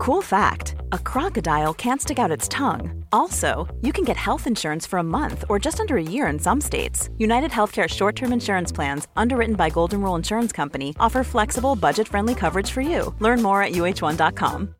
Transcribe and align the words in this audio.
Cool 0.00 0.22
fact 0.22 0.76
a 0.92 0.98
crocodile 0.98 1.74
can't 1.74 2.00
stick 2.00 2.18
out 2.18 2.30
its 2.30 2.48
tongue. 2.48 3.04
Also, 3.12 3.68
you 3.82 3.92
can 3.92 4.02
get 4.02 4.16
health 4.16 4.46
insurance 4.46 4.86
for 4.86 4.98
a 4.98 5.02
month 5.02 5.44
or 5.50 5.58
just 5.58 5.78
under 5.78 5.98
a 5.98 6.02
year 6.02 6.26
in 6.28 6.38
some 6.38 6.58
states. 6.58 7.10
United 7.18 7.50
Healthcare 7.50 7.86
short 7.86 8.16
term 8.16 8.32
insurance 8.32 8.72
plans, 8.72 9.08
underwritten 9.14 9.56
by 9.56 9.68
Golden 9.68 10.00
Rule 10.00 10.14
Insurance 10.14 10.52
Company, 10.52 10.96
offer 10.98 11.22
flexible, 11.22 11.76
budget 11.76 12.08
friendly 12.08 12.34
coverage 12.34 12.70
for 12.70 12.80
you. 12.80 13.14
Learn 13.18 13.42
more 13.42 13.62
at 13.62 13.72
uh1.com. 13.72 14.74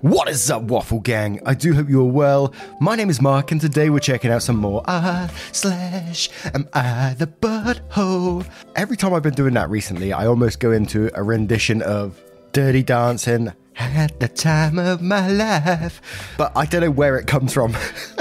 What 0.00 0.28
is 0.28 0.50
up, 0.50 0.62
Waffle 0.62 0.98
Gang? 0.98 1.40
I 1.46 1.54
do 1.54 1.74
hope 1.74 1.88
you're 1.88 2.02
well. 2.02 2.52
My 2.80 2.96
name 2.96 3.08
is 3.08 3.22
Mark, 3.22 3.52
and 3.52 3.60
today 3.60 3.88
we're 3.88 4.00
checking 4.00 4.32
out 4.32 4.42
some 4.42 4.56
more 4.56 4.82
Ah 4.86 5.32
slash 5.52 6.28
Am 6.52 6.68
I 6.72 7.14
the 7.16 7.28
Butthole? 7.28 8.44
Every 8.74 8.96
time 8.96 9.14
I've 9.14 9.22
been 9.22 9.34
doing 9.34 9.54
that 9.54 9.70
recently, 9.70 10.12
I 10.12 10.26
almost 10.26 10.58
go 10.58 10.72
into 10.72 11.08
a 11.14 11.22
rendition 11.22 11.80
of 11.80 12.20
Dirty 12.54 12.84
Dancing. 12.84 13.52
Had 13.72 14.20
the 14.20 14.28
time 14.28 14.78
of 14.78 15.02
my 15.02 15.26
life, 15.28 16.00
but 16.38 16.52
I 16.56 16.64
don't 16.66 16.82
know 16.82 16.90
where 16.92 17.18
it 17.18 17.26
comes 17.26 17.52
from. 17.52 17.74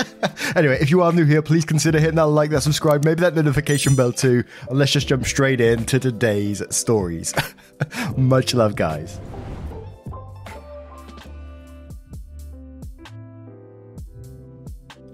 anyway, 0.56 0.80
if 0.82 0.90
you 0.90 1.04
are 1.04 1.14
new 1.14 1.23
here, 1.23 1.44
please 1.44 1.66
consider 1.66 2.00
hitting 2.00 2.16
that 2.16 2.26
like, 2.26 2.50
that 2.50 2.62
subscribe, 2.62 3.06
maybe 3.06 3.22
that 3.22 3.36
notification 3.36 3.96
bell 3.96 4.12
too. 4.12 4.44
And 4.68 4.80
let's 4.80 4.92
just 4.92 5.08
jump 5.08 5.28
straight 5.28 5.62
into 5.62 6.00
today's 6.00 6.64
stories. 6.76 7.32
Much 8.18 8.56
love, 8.56 8.76
guys. 8.76 9.20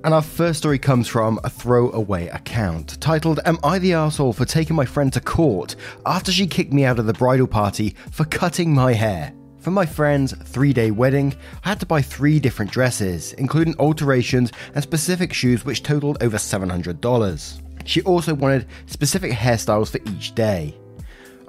And 0.09 0.15
our 0.15 0.23
first 0.23 0.57
story 0.57 0.79
comes 0.79 1.07
from 1.07 1.39
a 1.43 1.51
throwaway 1.51 2.29
account 2.29 2.99
titled 2.99 3.41
Am 3.45 3.59
I 3.63 3.77
the 3.77 3.93
Asshole 3.93 4.33
for 4.33 4.43
taking 4.43 4.75
my 4.75 4.83
friend 4.83 5.13
to 5.13 5.21
court 5.21 5.75
after 6.03 6.31
she 6.31 6.47
kicked 6.47 6.73
me 6.73 6.83
out 6.83 6.97
of 6.97 7.05
the 7.05 7.13
bridal 7.13 7.45
party 7.45 7.95
for 8.09 8.25
cutting 8.25 8.73
my 8.73 8.93
hair? 8.93 9.31
For 9.59 9.69
my 9.69 9.85
friend's 9.85 10.33
three 10.33 10.73
day 10.73 10.89
wedding, 10.89 11.35
I 11.63 11.69
had 11.69 11.79
to 11.81 11.85
buy 11.85 12.01
three 12.01 12.39
different 12.39 12.71
dresses, 12.71 13.33
including 13.33 13.75
alterations 13.77 14.51
and 14.73 14.81
specific 14.81 15.31
shoes, 15.31 15.63
which 15.63 15.83
totaled 15.83 16.23
over 16.23 16.37
$700. 16.37 17.61
She 17.85 18.01
also 18.01 18.33
wanted 18.33 18.65
specific 18.87 19.31
hairstyles 19.31 19.91
for 19.91 19.99
each 20.11 20.33
day. 20.33 20.75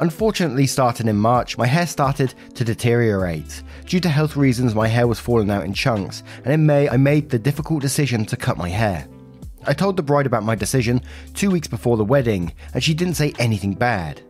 Unfortunately, 0.01 0.67
starting 0.67 1.09
in 1.09 1.17
March, 1.17 1.59
my 1.59 1.67
hair 1.67 1.87
started 1.87 2.33
to 2.55 2.65
deteriorate. 2.65 3.63
Due 3.85 4.01
to 4.01 4.09
health 4.09 4.35
reasons, 4.35 4.75
my 4.75 4.89
hair 4.89 5.07
was 5.07 5.21
falling 5.21 5.51
out 5.51 5.65
in 5.65 5.75
chunks, 5.75 6.23
and 6.43 6.55
in 6.55 6.65
May, 6.65 6.89
I 6.89 6.97
made 6.97 7.29
the 7.29 7.39
difficult 7.39 7.83
decision 7.83 8.25
to 8.27 8.37
cut 8.37 8.57
my 8.57 8.71
hair. 8.71 9.07
I 9.67 9.75
told 9.75 9.99
the 9.99 10.03
bride 10.03 10.25
about 10.25 10.43
my 10.43 10.55
decision 10.55 11.03
two 11.35 11.51
weeks 11.51 11.69
before 11.69 11.99
the 11.99 12.05
wedding, 12.05 12.55
and 12.73 12.83
she 12.83 12.95
didn't 12.95 13.15
say 13.15 13.35
anything 13.39 13.75
bad. 13.75 14.23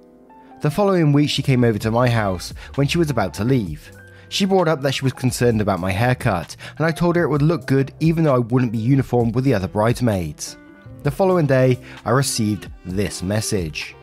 The 0.61 0.73
following 0.73 1.13
week, 1.13 1.31
she 1.31 1.41
came 1.41 1.63
over 1.63 1.79
to 1.79 1.93
my 1.93 2.11
house 2.11 2.53
when 2.75 2.89
she 2.89 2.99
was 2.99 3.11
about 3.11 3.33
to 3.35 3.45
leave. 3.45 3.93
She 4.29 4.47
brought 4.47 4.67
up 4.67 4.83
that 4.83 4.95
she 4.95 5.05
was 5.05 5.13
concerned 5.13 5.61
about 5.61 5.79
my 5.79 5.93
haircut, 5.93 6.57
and 6.79 6.85
I 6.85 6.91
told 6.91 7.15
her 7.15 7.23
it 7.23 7.29
would 7.29 7.43
look 7.43 7.67
good 7.67 7.95
even 8.01 8.25
though 8.25 8.35
I 8.35 8.39
wouldn't 8.39 8.73
be 8.73 8.79
uniform 8.79 9.31
with 9.31 9.45
the 9.45 9.55
other 9.55 9.69
bridesmaids. 9.69 10.57
The 11.05 11.13
following 11.13 11.47
day, 11.47 11.79
I 12.05 12.11
received 12.11 12.69
this 12.85 13.23
message. 13.23 13.95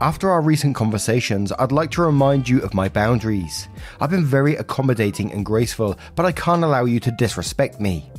After 0.00 0.28
our 0.28 0.40
recent 0.40 0.74
conversations, 0.74 1.52
I'd 1.52 1.70
like 1.70 1.90
to 1.92 2.02
remind 2.02 2.48
you 2.48 2.60
of 2.62 2.74
my 2.74 2.88
boundaries. 2.88 3.68
I've 4.00 4.10
been 4.10 4.24
very 4.24 4.56
accommodating 4.56 5.32
and 5.32 5.46
graceful, 5.46 5.96
but 6.16 6.26
I 6.26 6.32
can't 6.32 6.64
allow 6.64 6.84
you 6.84 6.98
to 7.00 7.12
disrespect 7.12 7.80
me. 7.80 8.10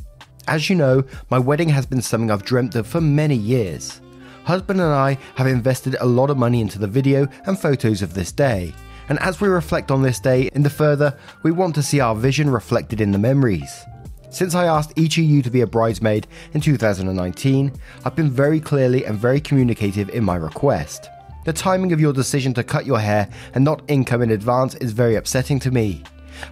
As 0.48 0.70
you 0.70 0.76
know, 0.76 1.04
my 1.28 1.38
wedding 1.38 1.68
has 1.68 1.84
been 1.84 2.00
something 2.00 2.30
I've 2.30 2.44
dreamt 2.44 2.76
of 2.76 2.86
for 2.86 3.00
many 3.00 3.36
years. 3.36 4.00
Husband 4.44 4.80
and 4.80 4.92
I 4.92 5.18
have 5.34 5.46
invested 5.46 5.96
a 6.00 6.06
lot 6.06 6.30
of 6.30 6.38
money 6.38 6.60
into 6.60 6.78
the 6.78 6.86
video 6.86 7.28
and 7.44 7.58
photos 7.58 8.00
of 8.00 8.14
this 8.14 8.32
day, 8.32 8.72
and 9.08 9.18
as 9.18 9.40
we 9.40 9.48
reflect 9.48 9.90
on 9.90 10.02
this 10.02 10.18
day 10.18 10.48
in 10.54 10.62
the 10.62 10.70
further, 10.70 11.16
we 11.42 11.52
want 11.52 11.74
to 11.74 11.82
see 11.82 12.00
our 12.00 12.14
vision 12.14 12.48
reflected 12.48 13.00
in 13.00 13.10
the 13.10 13.18
memories. 13.18 13.84
Since 14.30 14.54
I 14.54 14.66
asked 14.66 14.92
each 14.96 15.18
of 15.18 15.24
you 15.24 15.42
to 15.42 15.50
be 15.50 15.60
a 15.60 15.66
bridesmaid 15.66 16.26
in 16.54 16.60
2019, 16.60 17.72
I've 18.04 18.16
been 18.16 18.30
very 18.30 18.60
clearly 18.60 19.04
and 19.04 19.18
very 19.18 19.40
communicative 19.40 20.08
in 20.10 20.24
my 20.24 20.36
request. 20.36 21.10
The 21.46 21.52
timing 21.52 21.92
of 21.92 22.00
your 22.00 22.12
decision 22.12 22.52
to 22.54 22.64
cut 22.64 22.86
your 22.86 22.98
hair 22.98 23.28
and 23.54 23.64
not 23.64 23.84
income 23.86 24.20
in 24.20 24.32
advance 24.32 24.74
is 24.74 24.90
very 24.90 25.14
upsetting 25.14 25.60
to 25.60 25.70
me. 25.70 26.02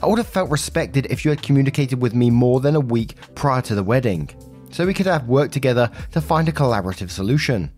I 0.00 0.06
would 0.06 0.19
have 0.19 0.28
felt 0.28 0.53
respected 0.53 1.06
if 1.10 1.25
you 1.25 1.32
had 1.32 1.43
communicated 1.43 2.00
with 2.00 2.15
me 2.15 2.31
more 2.31 2.60
than 2.60 2.77
a 2.77 2.81
week 2.81 3.16
prior 3.34 3.60
to 3.62 3.75
the 3.75 3.83
wedding, 3.83 4.31
so 4.71 4.87
we 4.87 4.94
could 4.94 5.06
have 5.06 5.27
worked 5.27 5.53
together 5.53 5.91
to 6.12 6.21
find 6.21 6.49
a 6.49 6.53
collaborative 6.53 7.10
solution. 7.10 7.72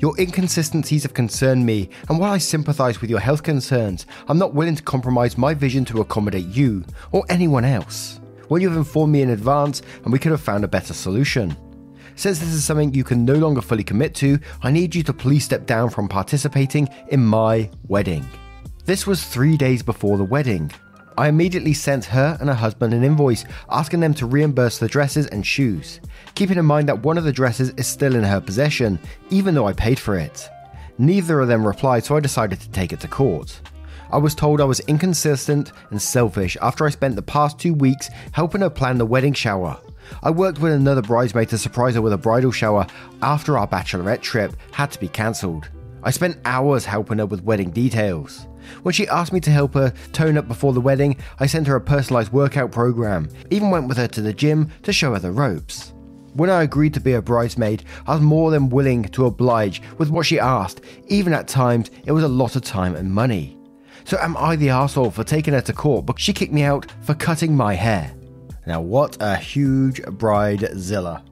Your 0.00 0.14
inconsistencies 0.20 1.02
have 1.04 1.14
concerned 1.14 1.64
me, 1.64 1.88
and 2.10 2.18
while 2.18 2.32
I 2.32 2.36
sympathise 2.36 3.00
with 3.00 3.08
your 3.08 3.20
health 3.20 3.42
concerns, 3.42 4.04
I'm 4.28 4.36
not 4.36 4.52
willing 4.52 4.76
to 4.76 4.82
compromise 4.82 5.38
my 5.38 5.54
vision 5.54 5.86
to 5.86 6.02
accommodate 6.02 6.44
you 6.44 6.84
or 7.10 7.24
anyone 7.30 7.64
else. 7.64 8.20
Well, 8.50 8.60
you've 8.60 8.76
informed 8.76 9.14
me 9.14 9.22
in 9.22 9.30
advance, 9.30 9.80
and 10.04 10.12
we 10.12 10.18
could 10.18 10.32
have 10.32 10.42
found 10.42 10.64
a 10.64 10.68
better 10.68 10.92
solution. 10.92 11.56
Since 12.16 12.38
this 12.38 12.52
is 12.52 12.64
something 12.64 12.92
you 12.94 13.04
can 13.04 13.24
no 13.24 13.34
longer 13.34 13.60
fully 13.60 13.84
commit 13.84 14.14
to, 14.16 14.38
I 14.62 14.70
need 14.70 14.94
you 14.94 15.02
to 15.04 15.12
please 15.12 15.44
step 15.44 15.66
down 15.66 15.90
from 15.90 16.08
participating 16.08 16.88
in 17.08 17.24
my 17.24 17.70
wedding. 17.88 18.26
This 18.84 19.06
was 19.06 19.24
three 19.24 19.56
days 19.56 19.82
before 19.82 20.18
the 20.18 20.24
wedding. 20.24 20.70
I 21.16 21.28
immediately 21.28 21.74
sent 21.74 22.06
her 22.06 22.36
and 22.40 22.48
her 22.48 22.54
husband 22.54 22.94
an 22.94 23.04
invoice 23.04 23.44
asking 23.68 24.00
them 24.00 24.14
to 24.14 24.26
reimburse 24.26 24.78
the 24.78 24.88
dresses 24.88 25.26
and 25.26 25.46
shoes, 25.46 26.00
keeping 26.34 26.56
in 26.58 26.64
mind 26.64 26.88
that 26.88 27.02
one 27.02 27.18
of 27.18 27.24
the 27.24 27.32
dresses 27.32 27.70
is 27.70 27.86
still 27.86 28.16
in 28.16 28.24
her 28.24 28.40
possession, 28.40 28.98
even 29.28 29.54
though 29.54 29.66
I 29.66 29.74
paid 29.74 29.98
for 29.98 30.16
it. 30.16 30.48
Neither 30.98 31.40
of 31.40 31.48
them 31.48 31.66
replied, 31.66 32.04
so 32.04 32.16
I 32.16 32.20
decided 32.20 32.60
to 32.60 32.70
take 32.70 32.92
it 32.92 33.00
to 33.00 33.08
court. 33.08 33.60
I 34.12 34.18
was 34.18 34.34
told 34.34 34.60
I 34.60 34.64
was 34.64 34.80
inconsistent 34.80 35.72
and 35.90 36.00
selfish 36.00 36.56
after 36.60 36.84
I 36.84 36.90
spent 36.90 37.16
the 37.16 37.22
past 37.22 37.58
two 37.58 37.74
weeks 37.74 38.10
helping 38.32 38.62
her 38.62 38.70
plan 38.70 38.98
the 38.98 39.06
wedding 39.06 39.34
shower. 39.34 39.80
I 40.22 40.30
worked 40.30 40.58
with 40.58 40.72
another 40.72 41.02
bridesmaid 41.02 41.48
to 41.50 41.58
surprise 41.58 41.94
her 41.94 42.02
with 42.02 42.12
a 42.12 42.18
bridal 42.18 42.52
shower 42.52 42.86
after 43.22 43.58
our 43.58 43.66
bachelorette 43.66 44.22
trip 44.22 44.56
had 44.72 44.90
to 44.92 45.00
be 45.00 45.08
cancelled. 45.08 45.68
I 46.02 46.10
spent 46.10 46.38
hours 46.44 46.84
helping 46.84 47.18
her 47.18 47.26
with 47.26 47.44
wedding 47.44 47.70
details. 47.70 48.46
When 48.82 48.92
she 48.92 49.08
asked 49.08 49.32
me 49.32 49.40
to 49.40 49.50
help 49.50 49.74
her 49.74 49.92
tone 50.12 50.38
up 50.38 50.48
before 50.48 50.72
the 50.72 50.80
wedding, 50.80 51.16
I 51.38 51.46
sent 51.46 51.66
her 51.66 51.76
a 51.76 51.80
personalised 51.80 52.32
workout 52.32 52.72
program, 52.72 53.28
even 53.50 53.70
went 53.70 53.88
with 53.88 53.96
her 53.96 54.08
to 54.08 54.20
the 54.20 54.32
gym 54.32 54.70
to 54.82 54.92
show 54.92 55.12
her 55.12 55.18
the 55.18 55.32
ropes. 55.32 55.92
When 56.34 56.48
I 56.48 56.62
agreed 56.62 56.94
to 56.94 57.00
be 57.00 57.14
a 57.14 57.22
bridesmaid, 57.22 57.84
I 58.06 58.14
was 58.14 58.22
more 58.22 58.50
than 58.50 58.70
willing 58.70 59.04
to 59.04 59.26
oblige 59.26 59.82
with 59.98 60.10
what 60.10 60.26
she 60.26 60.38
asked, 60.38 60.82
even 61.08 61.32
at 61.32 61.48
times 61.48 61.90
it 62.04 62.12
was 62.12 62.24
a 62.24 62.28
lot 62.28 62.54
of 62.54 62.62
time 62.62 62.94
and 62.94 63.10
money. 63.10 63.58
So 64.04 64.16
am 64.18 64.36
I 64.36 64.56
the 64.56 64.70
asshole 64.70 65.10
for 65.10 65.24
taking 65.24 65.54
her 65.54 65.60
to 65.62 65.72
court, 65.72 66.06
but 66.06 66.20
she 66.20 66.32
kicked 66.32 66.52
me 66.52 66.62
out 66.62 66.86
for 67.02 67.14
cutting 67.14 67.56
my 67.56 67.74
hair? 67.74 68.14
Now, 68.70 68.80
what 68.80 69.16
a 69.18 69.34
huge 69.34 70.00
bridezilla. 70.00 71.24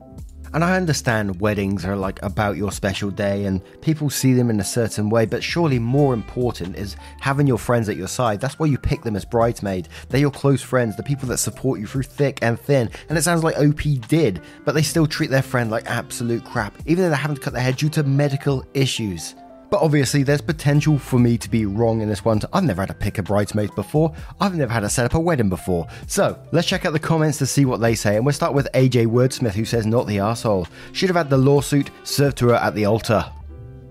And 0.55 0.65
I 0.65 0.75
understand 0.75 1.41
weddings 1.41 1.85
are 1.85 1.95
like 1.95 2.21
about 2.25 2.57
your 2.57 2.73
special 2.73 3.13
day 3.13 3.45
and 3.45 3.63
people 3.81 4.11
see 4.11 4.33
them 4.33 4.51
in 4.51 4.59
a 4.59 4.65
certain 4.65 5.09
way, 5.09 5.25
but 5.25 5.45
surely 5.45 5.79
more 5.79 6.15
important 6.15 6.75
is 6.75 6.97
having 7.21 7.47
your 7.47 7.57
friends 7.57 7.89
at 7.89 7.97
your 7.97 8.09
side. 8.09 8.41
That's 8.41 8.59
why 8.59 8.67
you 8.67 8.77
pick 8.77 9.03
them 9.03 9.15
as 9.15 9.25
bridesmaid. 9.25 9.89
They're 10.09 10.19
your 10.19 10.33
close 10.33 10.63
friends, 10.63 10.97
the 10.97 11.05
people 11.05 11.29
that 11.29 11.39
support 11.39 11.79
you 11.79 11.87
through 11.87 12.03
thick 12.03 12.41
and 12.43 12.59
thin. 12.59 12.91
And 13.09 13.17
it 13.17 13.23
sounds 13.23 13.45
like 13.45 13.57
OP 13.57 13.83
did, 14.09 14.43
but 14.65 14.75
they 14.75 14.83
still 14.83 15.07
treat 15.07 15.31
their 15.31 15.41
friend 15.41 15.71
like 15.71 15.89
absolute 15.89 16.45
crap, 16.45 16.77
even 16.87 17.05
though 17.05 17.11
they 17.11 17.17
haven't 17.17 17.41
cut 17.41 17.53
their 17.53 17.63
hair 17.63 17.71
due 17.71 17.91
to 17.91 18.03
medical 18.03 18.67
issues. 18.75 19.37
But 19.71 19.83
obviously, 19.83 20.23
there's 20.23 20.41
potential 20.41 20.99
for 20.99 21.19
me 21.19 21.37
to 21.39 21.51
be 21.51 21.67
wrong 21.67 22.01
in 22.01 22.09
this 22.09 22.25
one. 22.25 22.41
I've 22.53 22.65
never 22.65 22.83
had 22.83 22.89
to 22.89 22.95
pick 22.95 23.19
a 23.19 23.23
bridesmaid 23.23 23.75
before. 23.75 24.15
I've 24.41 24.55
never 24.55 24.73
had 24.73 24.81
to 24.81 24.89
set 24.89 25.05
up 25.05 25.15
a 25.15 25.21
wedding 25.21 25.51
before. 25.51 25.87
So 26.07 26.39
let's 26.53 26.67
check 26.67 26.87
out 26.87 26.93
the 26.93 26.99
comments 26.99 27.39
to 27.39 27.47
see 27.47 27.65
what 27.65 27.81
they 27.81 27.95
say. 27.95 28.17
And 28.17 28.25
we'll 28.25 28.33
start 28.33 28.55
with 28.55 28.69
AJ 28.73 29.09
Wordsmith, 29.09 29.53
who 29.53 29.65
says, 29.65 29.87
Not 29.87 30.07
the 30.07 30.21
asshole. 30.21 30.67
Should 30.93 31.11
have 31.11 31.17
had 31.17 31.31
the 31.31 31.37
lawsuit 31.37 31.91
served 32.05 32.39
to 32.39 32.49
her 32.49 32.55
at 32.55 32.75
the 32.75 32.87
altar. 32.87 33.31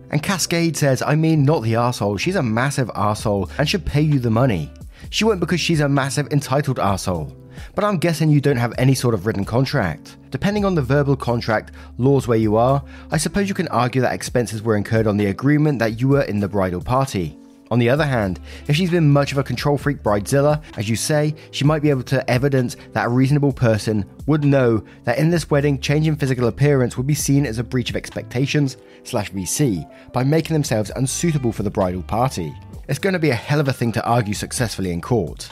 And 0.09 0.23
Cascade 0.23 0.77
says, 0.77 1.01
I 1.01 1.15
mean, 1.15 1.43
not 1.43 1.63
the 1.63 1.75
asshole. 1.75 2.17
She's 2.17 2.37
a 2.37 2.43
massive 2.43 2.89
asshole 2.95 3.49
and 3.57 3.67
should 3.67 3.85
pay 3.85 4.01
you 4.01 4.19
the 4.19 4.29
money. 4.29 4.71
She 5.09 5.23
won't 5.23 5.39
because 5.39 5.59
she's 5.59 5.79
a 5.79 5.89
massive 5.89 6.27
entitled 6.31 6.79
asshole. 6.79 7.35
But 7.75 7.83
I'm 7.83 7.97
guessing 7.97 8.29
you 8.29 8.41
don't 8.41 8.57
have 8.57 8.73
any 8.77 8.93
sort 8.93 9.13
of 9.13 9.25
written 9.25 9.45
contract. 9.45 10.17
Depending 10.31 10.65
on 10.65 10.75
the 10.75 10.81
verbal 10.81 11.15
contract, 11.15 11.71
laws 11.97 12.27
where 12.27 12.37
you 12.37 12.55
are, 12.55 12.83
I 13.11 13.17
suppose 13.17 13.49
you 13.49 13.55
can 13.55 13.67
argue 13.69 14.01
that 14.01 14.13
expenses 14.13 14.61
were 14.61 14.75
incurred 14.75 15.07
on 15.07 15.17
the 15.17 15.27
agreement 15.27 15.79
that 15.79 15.99
you 15.99 16.09
were 16.09 16.23
in 16.23 16.39
the 16.39 16.47
bridal 16.47 16.81
party. 16.81 17.37
On 17.69 17.79
the 17.79 17.89
other 17.89 18.05
hand, 18.05 18.39
if 18.67 18.75
she's 18.75 18.91
been 18.91 19.11
much 19.11 19.33
of 19.33 19.37
a 19.37 19.43
control 19.43 19.77
freak 19.77 20.01
bridezilla, 20.01 20.61
as 20.77 20.89
you 20.89 20.95
say, 20.95 21.35
she 21.51 21.65
might 21.65 21.81
be 21.81 21.89
able 21.89 22.03
to 22.03 22.29
evidence 22.29 22.77
that 22.93 23.07
a 23.07 23.09
reasonable 23.09 23.51
person 23.51 24.05
would 24.25 24.45
know 24.45 24.83
that 25.03 25.17
in 25.17 25.29
this 25.29 25.49
wedding, 25.49 25.79
changing 25.79 26.15
physical 26.15 26.47
appearance 26.47 26.95
would 26.95 27.07
be 27.07 27.13
seen 27.13 27.45
as 27.45 27.59
a 27.59 27.63
breach 27.63 27.89
of 27.89 27.97
expectations 27.97 28.77
slash 29.03 29.31
VC 29.31 29.89
by 30.13 30.23
making 30.23 30.53
themselves 30.53 30.91
unsuitable 30.95 31.51
for 31.51 31.63
the 31.63 31.69
bridal 31.69 32.03
party. 32.03 32.53
It's 32.87 32.99
going 32.99 33.13
to 33.13 33.19
be 33.19 33.31
a 33.31 33.35
hell 33.35 33.59
of 33.59 33.67
a 33.67 33.73
thing 33.73 33.91
to 33.93 34.05
argue 34.05 34.33
successfully 34.33 34.91
in 34.91 35.01
court. 35.01 35.49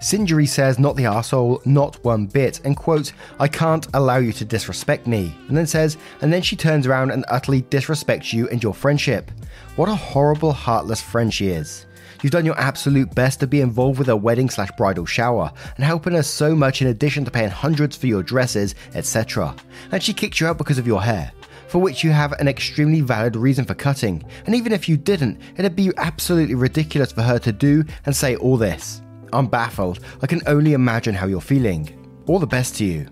Singery 0.00 0.48
says, 0.48 0.78
not 0.78 0.96
the 0.96 1.04
arsehole, 1.04 1.64
not 1.66 2.02
one 2.04 2.24
bit, 2.26 2.60
and 2.64 2.74
quotes, 2.74 3.12
I 3.38 3.48
can't 3.48 3.86
allow 3.92 4.16
you 4.16 4.32
to 4.32 4.46
disrespect 4.46 5.06
me. 5.06 5.34
And 5.48 5.56
then 5.56 5.66
says, 5.66 5.98
and 6.22 6.32
then 6.32 6.40
she 6.40 6.56
turns 6.56 6.86
around 6.86 7.10
and 7.10 7.24
utterly 7.28 7.62
disrespects 7.62 8.32
you 8.32 8.48
and 8.48 8.62
your 8.62 8.72
friendship. 8.72 9.30
What 9.76 9.90
a 9.90 9.94
horrible, 9.94 10.52
heartless 10.52 11.02
friend 11.02 11.32
she 11.32 11.48
is. 11.48 11.84
You've 12.22 12.32
done 12.32 12.46
your 12.46 12.58
absolute 12.58 13.14
best 13.14 13.40
to 13.40 13.46
be 13.46 13.60
involved 13.60 13.98
with 13.98 14.06
her 14.06 14.16
wedding 14.16 14.48
slash 14.48 14.70
bridal 14.78 15.04
shower 15.04 15.52
and 15.76 15.84
helping 15.84 16.14
her 16.14 16.22
so 16.22 16.54
much 16.54 16.80
in 16.80 16.88
addition 16.88 17.26
to 17.26 17.30
paying 17.30 17.50
hundreds 17.50 17.94
for 17.94 18.06
your 18.06 18.22
dresses, 18.22 18.74
etc. 18.94 19.54
And 19.92 20.02
she 20.02 20.14
kicked 20.14 20.40
you 20.40 20.46
out 20.46 20.56
because 20.56 20.78
of 20.78 20.86
your 20.86 21.02
hair, 21.02 21.30
for 21.74 21.80
which 21.80 22.04
you 22.04 22.12
have 22.12 22.30
an 22.34 22.46
extremely 22.46 23.00
valid 23.00 23.34
reason 23.34 23.64
for 23.64 23.74
cutting. 23.74 24.22
And 24.46 24.54
even 24.54 24.70
if 24.70 24.88
you 24.88 24.96
didn't, 24.96 25.40
it'd 25.56 25.74
be 25.74 25.90
absolutely 25.96 26.54
ridiculous 26.54 27.10
for 27.10 27.22
her 27.22 27.40
to 27.40 27.50
do 27.50 27.82
and 28.06 28.14
say 28.14 28.36
all 28.36 28.56
this. 28.56 29.02
I'm 29.32 29.48
baffled. 29.48 29.98
I 30.22 30.28
can 30.28 30.40
only 30.46 30.74
imagine 30.74 31.16
how 31.16 31.26
you're 31.26 31.40
feeling. 31.40 32.22
All 32.28 32.38
the 32.38 32.46
best 32.46 32.76
to 32.76 32.84
you. 32.84 33.08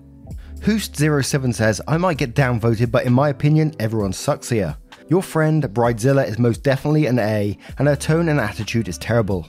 Hoost07 0.60 1.52
says, 1.52 1.80
I 1.88 1.96
might 1.96 2.18
get 2.18 2.36
downvoted, 2.36 2.92
but 2.92 3.04
in 3.04 3.12
my 3.12 3.30
opinion, 3.30 3.74
everyone 3.80 4.12
sucks 4.12 4.50
here. 4.50 4.76
Your 5.08 5.24
friend, 5.24 5.64
Bridezilla, 5.64 6.28
is 6.28 6.38
most 6.38 6.62
definitely 6.62 7.06
an 7.06 7.18
A, 7.18 7.58
and 7.78 7.88
her 7.88 7.96
tone 7.96 8.28
and 8.28 8.38
attitude 8.38 8.86
is 8.86 8.96
terrible. 8.96 9.44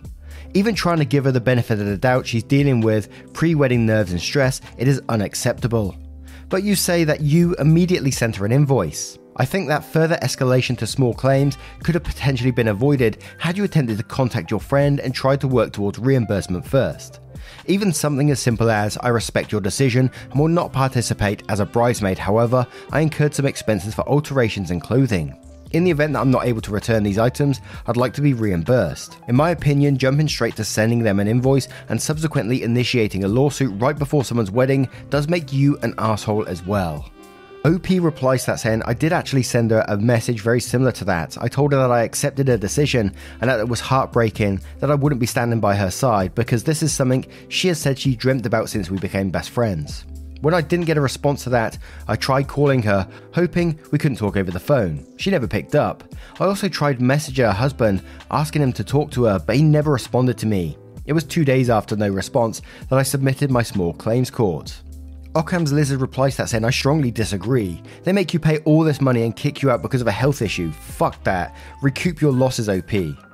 Even 0.56 0.74
trying 0.74 0.98
to 0.98 1.06
give 1.06 1.26
her 1.26 1.32
the 1.32 1.40
benefit 1.40 1.80
of 1.80 1.86
the 1.86 1.98
doubt 1.98 2.26
she's 2.26 2.42
dealing 2.42 2.82
with 2.82 3.10
pre 3.32 3.54
wedding 3.54 3.86
nerves 3.86 4.12
and 4.12 4.20
stress, 4.20 4.60
it 4.80 4.88
is 4.88 5.04
unacceptable. 5.08 5.96
But 6.54 6.62
you 6.62 6.76
say 6.76 7.04
that 7.06 7.22
you 7.22 7.56
immediately 7.56 8.12
sent 8.12 8.36
her 8.36 8.46
an 8.46 8.52
invoice. 8.52 9.18
I 9.38 9.44
think 9.44 9.68
that 9.70 9.84
further 9.84 10.18
escalation 10.18 10.78
to 10.78 10.86
small 10.86 11.12
claims 11.12 11.58
could 11.82 11.96
have 11.96 12.04
potentially 12.04 12.52
been 12.52 12.68
avoided 12.68 13.24
had 13.40 13.58
you 13.58 13.64
attempted 13.64 13.98
to 13.98 14.04
contact 14.04 14.52
your 14.52 14.60
friend 14.60 15.00
and 15.00 15.16
tried 15.16 15.42
to 15.42 15.48
work 15.48 15.74
towards 15.74 15.98
reimbursement 15.98 16.64
first. 16.64 17.22
Even 17.66 17.92
something 17.92 18.30
as 18.30 18.40
simple 18.40 18.70
as, 18.70 19.00
I 19.00 19.08
respect 19.08 19.52
your 19.52 19.62
decision 19.62 20.12
and 20.30 20.40
will 20.40 20.48
not 20.48 20.72
participate 20.72 21.42
as 21.50 21.60
a 21.60 21.66
bridesmaid, 21.66 22.20
however, 22.20 22.68
I 22.92 23.00
incurred 23.00 23.34
some 23.34 23.48
expenses 23.48 23.96
for 23.96 24.08
alterations 24.08 24.70
in 24.70 24.80
clothing. 24.80 25.36
In 25.74 25.84
the 25.84 25.92
event 25.92 26.14
that 26.14 26.20
I'm 26.20 26.30
not 26.30 26.46
able 26.46 26.62
to 26.62 26.72
return 26.72 27.02
these 27.02 27.18
items, 27.18 27.60
I'd 27.88 27.98
like 27.98 28.14
to 28.14 28.22
be 28.22 28.36
reimbursed. 28.36 29.18
In 29.28 29.36
my 29.36 29.50
opinion, 29.50 29.98
jumping 29.98 30.28
straight 30.28 30.56
to 30.58 30.64
sending 30.64 31.02
them 31.02 31.20
an 31.20 31.28
invoice 31.28 31.68
and 31.90 32.00
subsequently 32.00 32.62
initiating 32.62 33.24
a 33.24 33.28
lawsuit 33.28 33.82
right 33.82 33.98
before 33.98 34.24
someone's 34.24 34.52
wedding 34.52 34.88
does 35.10 35.28
make 35.28 35.52
you 35.52 35.80
an 35.80 35.96
asshole 35.98 36.46
as 36.48 36.64
well. 36.64 37.10
OP 37.66 37.90
replies 37.90 38.44
to 38.44 38.52
that 38.52 38.60
saying, 38.60 38.84
I 38.86 38.94
did 38.94 39.14
actually 39.14 39.42
send 39.42 39.72
her 39.72 39.84
a 39.88 39.98
message 39.98 40.42
very 40.42 40.60
similar 40.60 40.92
to 40.92 41.06
that. 41.06 41.38
I 41.42 41.48
told 41.48 41.72
her 41.72 41.80
that 41.80 41.92
I 41.92 42.04
accepted 42.04 42.50
her 42.50 42.58
decision 42.58 43.16
and 43.42 43.50
that 43.50 43.60
it 43.60 43.68
was 43.68 43.80
heartbreaking 43.80 44.62
that 44.80 44.92
I 44.92 44.96
wouldn't 44.96 45.22
be 45.22 45.26
standing 45.26 45.60
by 45.60 45.76
her 45.76 45.90
side 45.90 46.36
because 46.36 46.64
this 46.64 46.84
is 46.84 46.94
something 46.94 47.26
she 47.48 47.70
has 47.70 47.80
said 47.80 47.98
she 47.98 48.16
dreamt 48.16 48.46
about 48.46 48.70
since 48.70 48.92
we 48.92 49.00
became 49.00 49.32
best 49.32 49.50
friends. 49.50 50.06
When 50.44 50.54
I 50.54 50.60
didn't 50.60 50.88
get 50.88 50.98
a 50.98 51.02
response 51.02 51.46
to 51.46 51.50
that, 51.52 51.78
I 52.06 52.18
tried 52.18 52.50
calling 52.50 52.82
her, 52.82 53.08
hoping 53.34 53.80
we 53.92 53.98
couldn't 53.98 54.18
talk 54.18 54.36
over 54.36 54.52
the 54.52 54.60
phone. 54.60 55.08
She 55.16 55.32
never 55.32 55.48
picked 55.48 55.74
up. 55.74 56.04
I 56.38 56.44
also 56.44 56.68
tried 56.68 57.00
messaging 57.00 57.46
her 57.46 57.54
husband, 57.54 58.04
asking 58.30 58.62
him 58.62 58.74
to 58.74 58.84
talk 58.84 59.10
to 59.12 59.24
her, 59.24 59.40
but 59.40 59.56
he 59.56 59.64
never 59.64 59.94
responded 59.94 60.38
to 60.40 60.46
me. 60.46 60.78
It 61.06 61.14
was 61.14 61.24
two 61.24 61.46
days 61.46 61.70
after 61.70 61.96
no 61.96 62.10
response 62.10 62.62
that 62.90 63.00
I 63.00 63.04
submitted 63.04 63.52
my 63.52 63.64
small 63.64 63.94
claims 63.94 64.30
court. 64.30 64.82
Occam's 65.34 65.72
Lizard 65.72 66.02
replies 66.02 66.36
that 66.36 66.50
saying, 66.50 66.66
I 66.66 66.72
strongly 66.72 67.10
disagree. 67.10 67.82
They 68.04 68.12
make 68.12 68.34
you 68.34 68.40
pay 68.42 68.58
all 68.66 68.84
this 68.84 69.00
money 69.00 69.24
and 69.24 69.34
kick 69.34 69.62
you 69.62 69.72
out 69.72 69.82
because 69.82 70.02
of 70.02 70.08
a 70.08 70.12
health 70.12 70.42
issue. 70.42 70.72
Fuck 70.74 71.24
that. 71.24 71.56
Recoup 71.82 72.20
your 72.20 72.34
losses, 72.34 72.68
OP. 72.68 72.92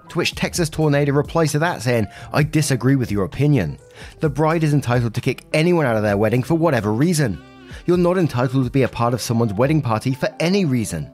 To 0.10 0.18
which 0.18 0.36
Texas 0.36 0.70
Tornado 0.70 1.14
replies 1.14 1.52
to 1.52 1.60
that 1.60 1.82
saying, 1.82 2.08
I 2.34 2.44
disagree 2.44 2.96
with 2.96 3.12
your 3.12 3.26
opinion. 3.26 3.78
The 4.20 4.30
bride 4.30 4.64
is 4.64 4.74
entitled 4.74 5.14
to 5.14 5.22
kick 5.22 5.46
anyone 5.54 5.86
out 5.86 5.98
of 5.98 6.04
their 6.04 6.18
wedding 6.18 6.42
for 6.42 6.56
whatever 6.56 6.92
reason. 6.92 7.42
You're 7.86 7.98
not 7.98 8.18
entitled 8.18 8.66
to 8.66 8.72
be 8.72 8.84
a 8.84 8.88
part 8.88 9.14
of 9.14 9.22
someone's 9.22 9.54
wedding 9.54 9.82
party 9.82 10.14
for 10.14 10.34
any 10.40 10.66
reason. 10.66 11.12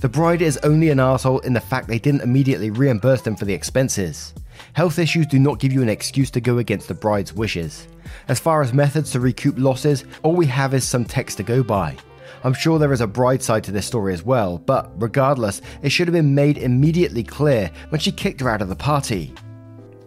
The 0.00 0.08
bride 0.08 0.42
is 0.42 0.58
only 0.58 0.90
an 0.90 1.00
asshole 1.00 1.38
in 1.40 1.54
the 1.54 1.60
fact 1.60 1.88
they 1.88 1.98
didn't 1.98 2.20
immediately 2.20 2.70
reimburse 2.70 3.22
them 3.22 3.36
for 3.36 3.46
the 3.46 3.54
expenses. 3.54 4.34
Health 4.74 4.98
issues 4.98 5.26
do 5.26 5.38
not 5.38 5.58
give 5.58 5.72
you 5.72 5.82
an 5.82 5.88
excuse 5.88 6.30
to 6.32 6.40
go 6.40 6.58
against 6.58 6.88
the 6.88 6.94
bride's 6.94 7.32
wishes. 7.32 7.88
As 8.28 8.40
far 8.40 8.60
as 8.60 8.74
methods 8.74 9.12
to 9.12 9.20
recoup 9.20 9.58
losses, 9.58 10.04
all 10.22 10.34
we 10.34 10.46
have 10.46 10.74
is 10.74 10.84
some 10.84 11.04
text 11.04 11.38
to 11.38 11.42
go 11.42 11.62
by. 11.62 11.96
I'm 12.44 12.52
sure 12.52 12.78
there 12.78 12.92
is 12.92 13.00
a 13.00 13.06
bright 13.06 13.42
side 13.42 13.64
to 13.64 13.72
this 13.72 13.86
story 13.86 14.12
as 14.12 14.22
well, 14.22 14.58
but 14.58 14.92
regardless, 15.00 15.62
it 15.82 15.88
should 15.88 16.06
have 16.08 16.12
been 16.12 16.34
made 16.34 16.58
immediately 16.58 17.24
clear 17.24 17.70
when 17.88 18.02
she 18.02 18.12
kicked 18.12 18.42
her 18.42 18.50
out 18.50 18.60
of 18.60 18.68
the 18.68 18.76
party. 18.76 19.32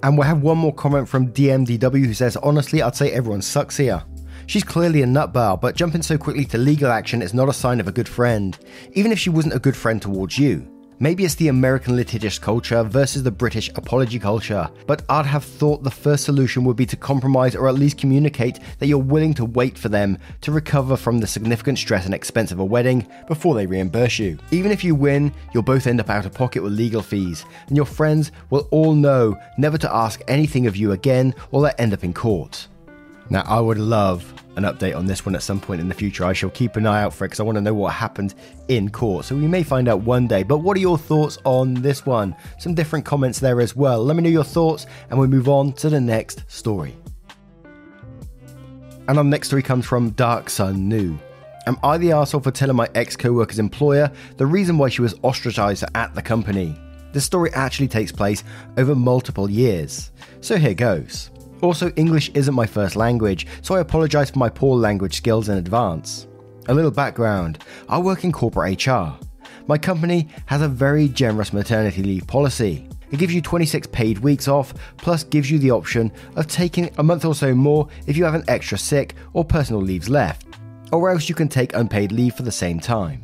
And 0.04 0.16
we'll 0.16 0.28
have 0.28 0.44
one 0.44 0.60
more 0.60 0.74
comment 0.74 1.10
from 1.10 1.34
DMDW 1.34 2.06
who 2.06 2.13
says, 2.13 2.38
Honestly, 2.38 2.84
I'd 2.84 2.95
say 2.95 3.12
everyone 3.12 3.42
sucks 3.42 3.75
here. 3.75 4.04
She's 4.45 4.63
clearly 4.63 5.01
a 5.01 5.07
nutbar, 5.07 5.60
but 5.60 5.75
jumping 5.75 6.04
so 6.04 6.16
quickly 6.16 6.45
to 6.45 6.60
legal 6.60 6.92
action 6.92 7.24
is 7.24 7.34
not 7.34 7.50
a 7.50 7.54
sign 7.54 7.80
of 7.80 7.88
a 7.88 7.92
good 7.92 8.07
friend, 8.07 8.56
even 8.94 9.12
if 9.12 9.18
she 9.18 9.31
wasn't 9.31 9.56
a 9.56 9.60
good 9.60 9.75
friend 9.75 10.00
towards 10.00 10.38
you. 10.38 10.76
Maybe 10.99 11.25
it's 11.25 11.35
the 11.35 11.49
American 11.49 11.95
litigious 11.95 12.39
culture 12.39 12.81
versus 12.81 13.21
the 13.21 13.29
British 13.29 13.69
apology 13.75 14.17
culture, 14.17 14.67
but 14.88 15.03
I'd 15.09 15.27
have 15.27 15.44
thought 15.44 15.83
the 15.83 15.91
first 15.91 16.23
solution 16.23 16.63
would 16.63 16.75
be 16.75 16.88
to 16.88 16.95
compromise 16.95 17.55
or 17.55 17.67
at 17.67 17.75
least 17.75 17.99
communicate 17.99 18.59
that 18.79 18.88
you're 18.88 18.97
willing 18.97 19.35
to 19.35 19.45
wait 19.45 19.77
for 19.77 19.89
them 19.89 20.17
to 20.41 20.51
recover 20.51 20.97
from 20.97 21.19
the 21.19 21.27
significant 21.27 21.77
stress 21.77 22.05
and 22.05 22.15
expense 22.15 22.51
of 22.51 22.57
a 22.57 22.65
wedding 22.65 23.07
before 23.27 23.53
they 23.53 23.67
reimburse 23.67 24.17
you. 24.17 24.39
Even 24.49 24.71
if 24.71 24.83
you 24.83 24.95
win, 24.95 25.31
you'll 25.53 25.61
both 25.61 25.85
end 25.85 25.99
up 25.99 26.09
out 26.09 26.25
of 26.25 26.33
pocket 26.33 26.63
with 26.63 26.73
legal 26.73 27.03
fees, 27.03 27.45
and 27.67 27.77
your 27.77 27.85
friends 27.85 28.31
will 28.49 28.67
all 28.71 28.95
know 28.95 29.39
never 29.59 29.77
to 29.77 29.95
ask 29.95 30.23
anything 30.27 30.65
of 30.65 30.75
you 30.75 30.94
again 30.94 31.35
or 31.51 31.61
they'll 31.61 31.75
end 31.77 31.94
up 31.94 32.03
in 32.03 32.11
court. 32.11 32.67
Now, 33.29 33.44
I 33.45 33.59
would 33.59 33.77
love 33.77 34.33
an 34.57 34.63
update 34.63 34.95
on 34.95 35.06
this 35.06 35.25
one 35.25 35.35
at 35.35 35.44
some 35.44 35.59
point 35.59 35.79
in 35.79 35.88
the 35.88 35.94
future. 35.94 36.25
I 36.25 36.33
shall 36.33 36.50
keep 36.50 36.75
an 36.75 36.88
eye 36.88 37.03
out 37.03 37.13
for 37.13 37.25
it 37.25 37.27
because 37.27 37.39
I 37.39 37.44
want 37.44 37.57
to 37.57 37.62
know 37.62 37.74
what 37.74 37.94
happened 37.94 38.33
in 38.68 38.89
court. 38.89 39.25
So 39.25 39.35
we 39.35 39.47
may 39.47 39.63
find 39.63 39.88
out 39.88 40.01
one 40.01 40.27
day. 40.27 40.44
But 40.44 40.59
what 40.59 40.75
are 40.75 40.79
your 40.79 40.97
thoughts 40.97 41.38
on 41.44 41.75
this 41.75 42.06
one? 42.06 42.35
Some 42.57 42.74
different 42.74 43.06
comments 43.06 43.39
there 43.39 43.62
as 43.62 43.75
well. 43.75 44.03
Let 44.03 44.15
me 44.15 44.24
know 44.24 44.29
your 44.29 44.44
thoughts 44.44 44.88
and 45.09 45.19
we'll 45.19 45.27
move 45.27 45.47
on 45.47 45.74
to 45.74 45.89
the 45.89 46.01
next 46.01 46.44
story. 46.47 46.95
And 49.07 49.18
our 49.18 49.24
next 49.24 49.47
story 49.47 49.62
comes 49.62 49.85
from 49.85 50.09
Dark 50.12 50.50
Sun 50.50 50.89
New. 50.89 51.18
Am 51.68 51.77
I 51.83 51.97
the 51.97 52.09
arsehole 52.09 52.44
for 52.44 52.51
telling 52.51 52.75
my 52.75 52.89
ex 52.95 53.15
co 53.15 53.31
worker's 53.33 53.59
employer 53.59 54.12
the 54.38 54.45
reason 54.45 54.77
why 54.77 54.89
she 54.89 55.01
was 55.01 55.15
ostracized 55.21 55.83
at 55.95 56.15
the 56.15 56.21
company? 56.21 56.75
This 57.13 57.25
story 57.25 57.51
actually 57.53 57.88
takes 57.89 58.12
place 58.12 58.44
over 58.77 58.95
multiple 58.95 59.50
years. 59.50 60.12
So 60.41 60.57
here 60.57 60.73
goes. 60.73 61.30
Also, 61.62 61.92
English 61.95 62.30
isn't 62.33 62.54
my 62.54 62.68
first 62.68 62.95
language, 62.95 63.48
so 63.62 63.75
I 63.75 63.80
apologise 63.80 64.30
for 64.30 64.39
my 64.39 64.50
poor 64.50 64.77
language 64.77 65.18
skills 65.18 65.50
in 65.50 65.57
advance. 65.57 66.27
A 66.68 66.74
little 66.74 66.92
background 66.92 67.63
I 67.89 67.98
work 67.98 68.24
in 68.24 68.31
corporate 68.31 68.86
HR. 68.86 69.13
My 69.68 69.77
company 69.77 70.27
has 70.45 70.62
a 70.62 70.68
very 70.68 71.07
generous 71.07 71.54
maternity 71.54 72.04
leave 72.04 72.27
policy. 72.27 72.88
It 73.09 73.19
gives 73.19 73.33
you 73.33 73.42
26 73.42 73.88
paid 73.88 74.19
weeks 74.19 74.48
off, 74.48 74.74
plus 74.98 75.24
gives 75.24 75.50
you 75.50 75.59
the 75.59 75.71
option 75.71 76.12
of 76.36 76.48
taking 76.48 76.92
a 76.98 77.04
month 77.04 77.25
or 77.25 77.33
so 77.33 77.56
more 77.56 77.88
if 78.06 78.18
you 78.18 78.25
have 78.25 78.36
an 78.36 78.44
extra 78.48 78.78
sick 78.78 79.16
or 79.33 79.45
personal 79.45 79.81
leaves 79.81 80.09
left, 80.09 80.45
or 80.92 81.09
else 81.09 81.30
you 81.30 81.35
can 81.35 81.47
take 81.47 81.73
unpaid 81.73 82.11
leave 82.11 82.35
for 82.35 82.44
the 82.44 82.52
same 82.52 82.80
time. 82.80 83.23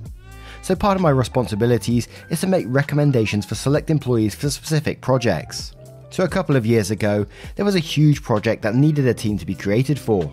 So, 0.61 0.75
part 0.75 0.95
of 0.95 1.01
my 1.01 1.09
responsibilities 1.09 2.07
is 2.29 2.39
to 2.39 2.47
make 2.47 2.65
recommendations 2.69 3.45
for 3.45 3.55
select 3.55 3.89
employees 3.89 4.33
for 4.33 4.49
specific 4.49 5.01
projects. 5.01 5.73
So, 6.13 6.23
a 6.23 6.29
couple 6.29 6.55
of 6.55 6.63
years 6.63 6.91
ago, 6.91 7.25
there 7.55 7.65
was 7.65 7.73
a 7.73 7.79
huge 7.79 8.21
project 8.21 8.61
that 8.61 8.75
needed 8.75 9.07
a 9.07 9.15
team 9.15 9.35
to 9.39 9.47
be 9.47 9.55
created 9.55 9.97
for. 9.97 10.31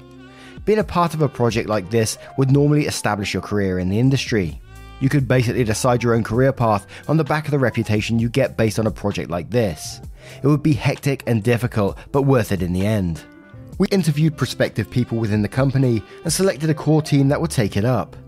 Being 0.67 0.79
a 0.79 0.85
part 0.85 1.15
of 1.15 1.23
a 1.23 1.29
project 1.29 1.71
like 1.71 1.89
this 1.89 2.19
would 2.37 2.51
normally 2.51 2.85
establish 2.85 3.33
your 3.33 3.43
career 3.43 3.79
in 3.79 3.89
the 3.89 3.99
industry. 3.99 4.61
You 5.01 5.09
could 5.09 5.27
basically 5.27 5.65
decide 5.65 6.03
your 6.03 6.15
own 6.15 6.23
career 6.23 6.53
path 6.53 6.87
on 7.09 7.17
the 7.17 7.25
back 7.25 7.47
of 7.47 7.51
the 7.51 7.59
reputation 7.59 8.19
you 8.19 8.29
get 8.29 8.59
based 8.59 8.79
on 8.79 8.87
a 8.87 8.91
project 8.91 9.31
like 9.31 9.49
this. 9.49 10.03
It 10.43 10.47
would 10.47 10.63
be 10.63 10.75
hectic 10.75 11.23
and 11.27 11.43
difficult, 11.43 11.97
but 12.13 12.27
worth 12.27 12.53
it 12.53 12.61
in 12.61 12.75
the 12.75 12.85
end. 12.85 13.23
We 13.79 13.89
interviewed 13.89 14.37
prospective 14.37 14.91
people 14.91 15.17
within 15.17 15.41
the 15.41 15.49
company 15.49 16.03
and 16.25 16.31
selected 16.31 16.69
a 16.69 16.75
core 16.75 17.01
team 17.01 17.29
that 17.29 17.41
would 17.41 17.51
take 17.51 17.79
it 17.79 17.87
up. 17.87 18.19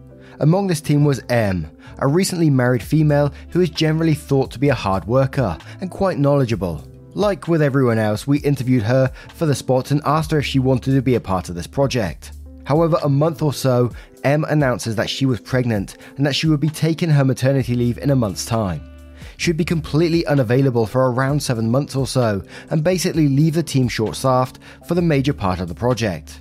Among 0.41 0.69
this 0.69 0.81
team 0.81 1.05
was 1.05 1.23
M, 1.29 1.71
a 1.99 2.09
recently 2.09 2.49
married 2.49 2.83
female 2.83 3.31
who 3.51 3.61
is 3.61 3.69
generally 3.69 4.15
thought 4.15 4.51
to 4.53 4.59
be 4.59 4.71
a 4.71 4.75
hard 4.75 5.05
worker 5.05 5.59
and 5.83 5.91
quite 5.91 6.17
knowledgeable. 6.17 6.83
Like 7.15 7.47
with 7.47 7.61
everyone 7.61 7.99
else, 7.99 8.27
we 8.27 8.39
interviewed 8.39 8.85
her 8.85 9.13
for 9.35 9.45
the 9.45 9.55
spot 9.55 9.91
and 9.91 10.01
asked 10.05 10.31
her 10.31 10.39
if 10.39 10.47
she 10.47 10.59
wanted 10.59 10.95
to 10.95 11.03
be 11.03 11.15
a 11.15 11.21
part 11.21 11.51
of 11.51 11.55
this 11.55 11.67
project. 11.67 12.33
However, 12.65 12.97
a 13.03 13.09
month 13.09 13.43
or 13.43 13.53
so, 13.53 13.91
M 14.25 14.45
announces 14.45 14.97
that 14.97 15.11
she 15.11 15.27
was 15.27 15.41
pregnant 15.41 15.99
and 16.17 16.25
that 16.25 16.35
she 16.35 16.47
would 16.47 16.61
be 16.61 16.71
taking 16.71 17.11
her 17.11 17.25
maternity 17.25 17.75
leave 17.75 17.99
in 17.99 18.11
a 18.11 18.17
month's 18.17 18.47
time. 18.47 18.89
She 19.37 19.51
would 19.51 19.59
be 19.59 19.65
completely 19.65 20.25
unavailable 20.27 20.87
for 20.87 21.11
around 21.11 21.43
seven 21.43 21.71
months 21.71 21.97
or 21.97 22.07
so 22.07 22.43
and 22.71 22.85
basically 22.85 23.29
leave 23.29 23.55
the 23.55 23.63
team 23.63 23.89
short 23.89 24.17
staffed 24.17 24.59
for 24.87 24.95
the 24.95 25.03
major 25.03 25.35
part 25.35 25.61
of 25.61 25.69
the 25.69 25.75
project. 25.75 26.41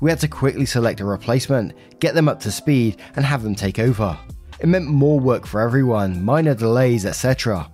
We 0.00 0.10
had 0.10 0.20
to 0.20 0.28
quickly 0.28 0.66
select 0.66 1.00
a 1.00 1.04
replacement, 1.04 1.72
get 2.00 2.14
them 2.14 2.28
up 2.28 2.40
to 2.40 2.50
speed, 2.50 2.96
and 3.16 3.24
have 3.24 3.42
them 3.42 3.54
take 3.54 3.78
over. 3.78 4.18
It 4.58 4.68
meant 4.68 4.86
more 4.86 5.18
work 5.18 5.46
for 5.46 5.60
everyone, 5.60 6.22
minor 6.22 6.54
delays, 6.54 7.06
etc. 7.06 7.70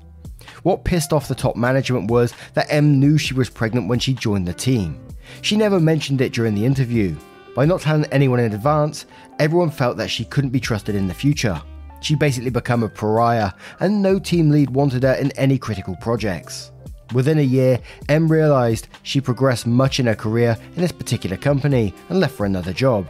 What 0.63 0.85
pissed 0.85 1.13
off 1.13 1.29
the 1.29 1.35
top 1.35 1.57
management 1.57 2.11
was 2.11 2.33
that 2.55 2.67
M 2.71 2.99
knew 2.99 3.19
she 3.19 3.35
was 3.35 3.51
pregnant 3.51 3.89
when 3.89 3.99
she 3.99 4.15
joined 4.15 4.47
the 4.47 4.55
team. 4.55 4.99
She 5.43 5.57
never 5.57 5.81
mentioned 5.81 6.21
it 6.21 6.33
during 6.33 6.55
the 6.55 6.65
interview. 6.65 7.17
By 7.55 7.65
not 7.65 7.81
telling 7.81 8.05
anyone 8.07 8.41
in 8.41 8.53
advance, 8.53 9.07
everyone 9.39 9.71
felt 9.71 9.97
that 9.97 10.11
she 10.11 10.25
couldn't 10.25 10.51
be 10.51 10.61
trusted 10.61 10.95
in 10.95 11.07
the 11.07 11.15
future. 11.15 11.61
She 12.01 12.15
basically 12.15 12.51
became 12.51 12.83
a 12.83 12.89
pariah, 12.89 13.53
and 13.81 14.03
no 14.03 14.19
team 14.19 14.51
lead 14.51 14.71
wanted 14.71 15.03
her 15.03 15.15
in 15.15 15.31
any 15.33 15.59
critical 15.59 15.97
projects. 15.97 16.71
Within 17.15 17.39
a 17.39 17.43
year, 17.43 17.79
M 18.09 18.31
realised 18.31 18.89
she 19.03 19.21
progressed 19.21 19.67
much 19.67 20.01
in 20.01 20.07
her 20.07 20.15
career 20.15 20.59
in 20.75 20.83
this 20.83 20.93
particular 20.93 21.37
company 21.37 21.95
and 22.09 22.21
left 22.21 22.35
for 22.35 22.47
another 22.47 22.73
job. 22.73 23.09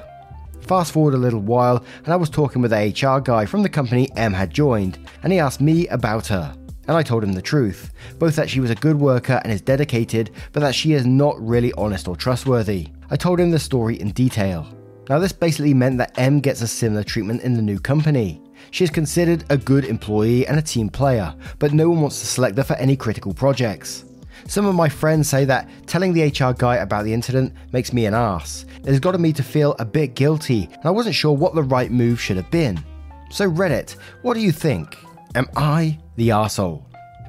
Fast 0.61 0.93
forward 0.93 1.15
a 1.15 1.19
little 1.19 1.41
while, 1.41 1.85
and 2.05 2.13
I 2.13 2.17
was 2.17 2.29
talking 2.29 2.61
with 2.61 2.73
a 2.73 2.91
HR 2.91 3.21
guy 3.21 3.47
from 3.47 3.63
the 3.63 3.69
company 3.69 4.11
M 4.17 4.33
had 4.33 4.53
joined, 4.53 4.99
and 5.23 5.33
he 5.33 5.39
asked 5.39 5.61
me 5.61 5.87
about 5.89 6.27
her. 6.27 6.55
And 6.89 6.97
I 6.97 7.03
told 7.03 7.25
him 7.25 7.33
the 7.33 7.43
truth 7.43 7.93
both 8.19 8.37
that 8.37 8.49
she 8.49 8.61
was 8.61 8.71
a 8.71 8.77
good 8.77 8.99
worker 8.99 9.41
and 9.43 9.53
is 9.53 9.61
dedicated, 9.61 10.31
but 10.53 10.61
that 10.61 10.75
she 10.75 10.93
is 10.93 11.07
not 11.07 11.41
really 11.41 11.73
honest 11.75 12.09
or 12.09 12.17
trustworthy. 12.17 12.89
I 13.11 13.17
told 13.17 13.41
him 13.41 13.51
the 13.51 13.59
story 13.59 14.01
in 14.01 14.11
detail. 14.11 14.67
Now, 15.09 15.19
this 15.19 15.33
basically 15.33 15.75
meant 15.75 15.99
that 15.99 16.19
M 16.19 16.41
gets 16.41 16.63
a 16.63 16.67
similar 16.67 17.05
treatment 17.05 17.43
in 17.43 17.55
the 17.55 17.63
new 17.63 17.79
company. 17.79 18.43
She 18.73 18.83
is 18.83 18.91
considered 18.91 19.45
a 19.51 19.57
good 19.57 19.85
employee 19.85 20.47
and 20.47 20.59
a 20.59 20.63
team 20.63 20.89
player, 20.89 21.35
but 21.59 21.73
no 21.73 21.89
one 21.89 22.01
wants 22.01 22.21
to 22.21 22.27
select 22.27 22.57
her 22.57 22.65
for 22.65 22.75
any 22.75 22.97
critical 22.97 23.33
projects. 23.33 24.05
Some 24.49 24.67
of 24.67 24.75
my 24.75 24.89
friends 24.89 25.29
say 25.29 25.45
that 25.45 25.69
telling 25.87 26.13
the 26.13 26.25
HR 26.25 26.53
guy 26.53 26.77
about 26.77 27.05
the 27.05 27.13
incident 27.13 27.53
makes 27.73 27.93
me 27.93 28.07
an 28.07 28.15
ass. 28.15 28.67
It 28.81 28.87
has 28.87 29.01
gotten 29.01 29.23
me 29.23 29.33
to 29.35 29.43
feel 29.43 29.77
a 29.79 29.85
bit 29.85 30.15
guilty, 30.15 30.69
and 30.73 30.85
I 30.85 30.91
wasn't 30.91 31.15
sure 31.15 31.33
what 31.33 31.55
the 31.55 31.63
right 31.63 31.91
move 31.91 32.21
should 32.21 32.37
have 32.37 32.51
been. 32.51 32.83
So, 33.31 33.51
Reddit, 33.51 33.97
what 34.23 34.35
do 34.35 34.41
you 34.41 34.53
think? 34.53 34.97
Am 35.35 35.47
I 35.57 35.99
the 36.17 36.31
arsehole? 36.31 36.85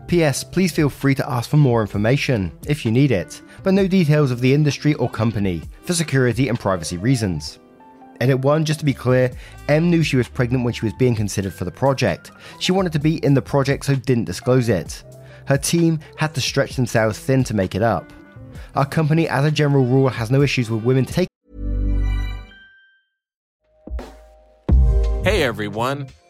P.S. 0.07 0.43
Please 0.43 0.71
feel 0.71 0.89
free 0.89 1.13
to 1.15 1.29
ask 1.29 1.49
for 1.49 1.57
more 1.57 1.81
information 1.81 2.51
if 2.67 2.85
you 2.85 2.91
need 2.91 3.11
it, 3.11 3.41
but 3.61 3.73
no 3.73 3.87
details 3.87 4.31
of 4.31 4.39
the 4.39 4.53
industry 4.53 4.93
or 4.95 5.09
company 5.09 5.61
for 5.83 5.93
security 5.93 6.47
and 6.47 6.59
privacy 6.59 6.97
reasons. 6.97 7.59
Edit 8.19 8.39
1, 8.39 8.65
just 8.65 8.79
to 8.79 8.85
be 8.85 8.93
clear, 8.93 9.31
M 9.67 9.89
knew 9.89 10.01
she 10.01 10.15
was 10.15 10.27
pregnant 10.27 10.63
when 10.63 10.73
she 10.73 10.85
was 10.85 10.93
being 10.93 11.13
considered 11.13 11.53
for 11.53 11.65
the 11.65 11.71
project. 11.71 12.31
She 12.59 12.71
wanted 12.71 12.93
to 12.93 12.99
be 12.99 13.23
in 13.23 13.33
the 13.33 13.41
project 13.41 13.85
so 13.85 13.95
didn't 13.95 14.25
disclose 14.25 14.69
it. 14.69 15.03
Her 15.45 15.57
team 15.57 15.99
had 16.15 16.33
to 16.35 16.41
stretch 16.41 16.75
themselves 16.75 17.19
thin 17.19 17.43
to 17.43 17.53
make 17.53 17.75
it 17.75 17.81
up. 17.81 18.11
Our 18.75 18.85
company, 18.85 19.27
as 19.27 19.45
a 19.45 19.51
general 19.51 19.85
rule, 19.85 20.09
has 20.09 20.31
no 20.31 20.41
issues 20.41 20.69
with 20.69 20.83
women 20.83 21.05
taking. 21.05 21.27
Hey 25.23 25.43
everyone, 25.43 26.07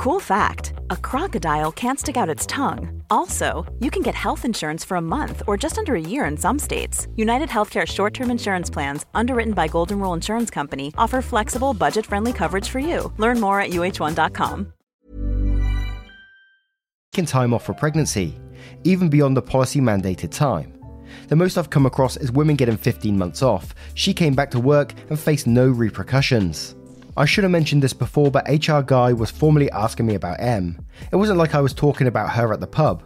Cool 0.00 0.18
fact 0.18 0.72
a 0.88 0.96
crocodile 0.96 1.70
can't 1.70 2.00
stick 2.00 2.16
out 2.16 2.34
its 2.34 2.46
tongue. 2.46 3.02
Also, 3.10 3.70
you 3.80 3.90
can 3.90 4.02
get 4.02 4.14
health 4.14 4.46
insurance 4.46 4.82
for 4.82 4.96
a 4.96 5.00
month 5.02 5.42
or 5.46 5.58
just 5.58 5.76
under 5.76 5.94
a 5.94 6.00
year 6.00 6.24
in 6.24 6.38
some 6.38 6.58
states. 6.58 7.06
United 7.16 7.50
Healthcare 7.50 7.86
short 7.86 8.14
term 8.14 8.30
insurance 8.30 8.70
plans, 8.70 9.04
underwritten 9.12 9.52
by 9.52 9.68
Golden 9.68 9.98
Rule 9.98 10.14
Insurance 10.14 10.48
Company, 10.48 10.90
offer 10.96 11.20
flexible, 11.20 11.74
budget 11.74 12.06
friendly 12.06 12.32
coverage 12.32 12.66
for 12.66 12.78
you. 12.78 13.12
Learn 13.18 13.40
more 13.40 13.60
at 13.60 13.72
uh1.com. 13.72 14.72
Taking 17.12 17.26
time 17.26 17.52
off 17.52 17.64
for 17.64 17.74
pregnancy, 17.74 18.40
even 18.84 19.10
beyond 19.10 19.36
the 19.36 19.42
policy 19.42 19.80
mandated 19.80 20.30
time. 20.30 20.72
The 21.28 21.36
most 21.36 21.58
I've 21.58 21.68
come 21.68 21.84
across 21.84 22.16
is 22.16 22.32
women 22.32 22.56
getting 22.56 22.78
15 22.78 23.18
months 23.18 23.42
off. 23.42 23.74
She 23.92 24.14
came 24.14 24.34
back 24.34 24.50
to 24.52 24.60
work 24.60 24.94
and 25.10 25.20
faced 25.20 25.46
no 25.46 25.68
repercussions. 25.68 26.74
I 27.20 27.26
should 27.26 27.44
have 27.44 27.50
mentioned 27.50 27.82
this 27.82 27.92
before, 27.92 28.30
but 28.30 28.48
HR 28.48 28.80
Guy 28.80 29.12
was 29.12 29.30
formally 29.30 29.70
asking 29.72 30.06
me 30.06 30.14
about 30.14 30.40
M. 30.40 30.78
It 31.12 31.16
wasn't 31.16 31.36
like 31.36 31.54
I 31.54 31.60
was 31.60 31.74
talking 31.74 32.06
about 32.06 32.30
her 32.30 32.50
at 32.50 32.60
the 32.60 32.66
pub. 32.66 33.02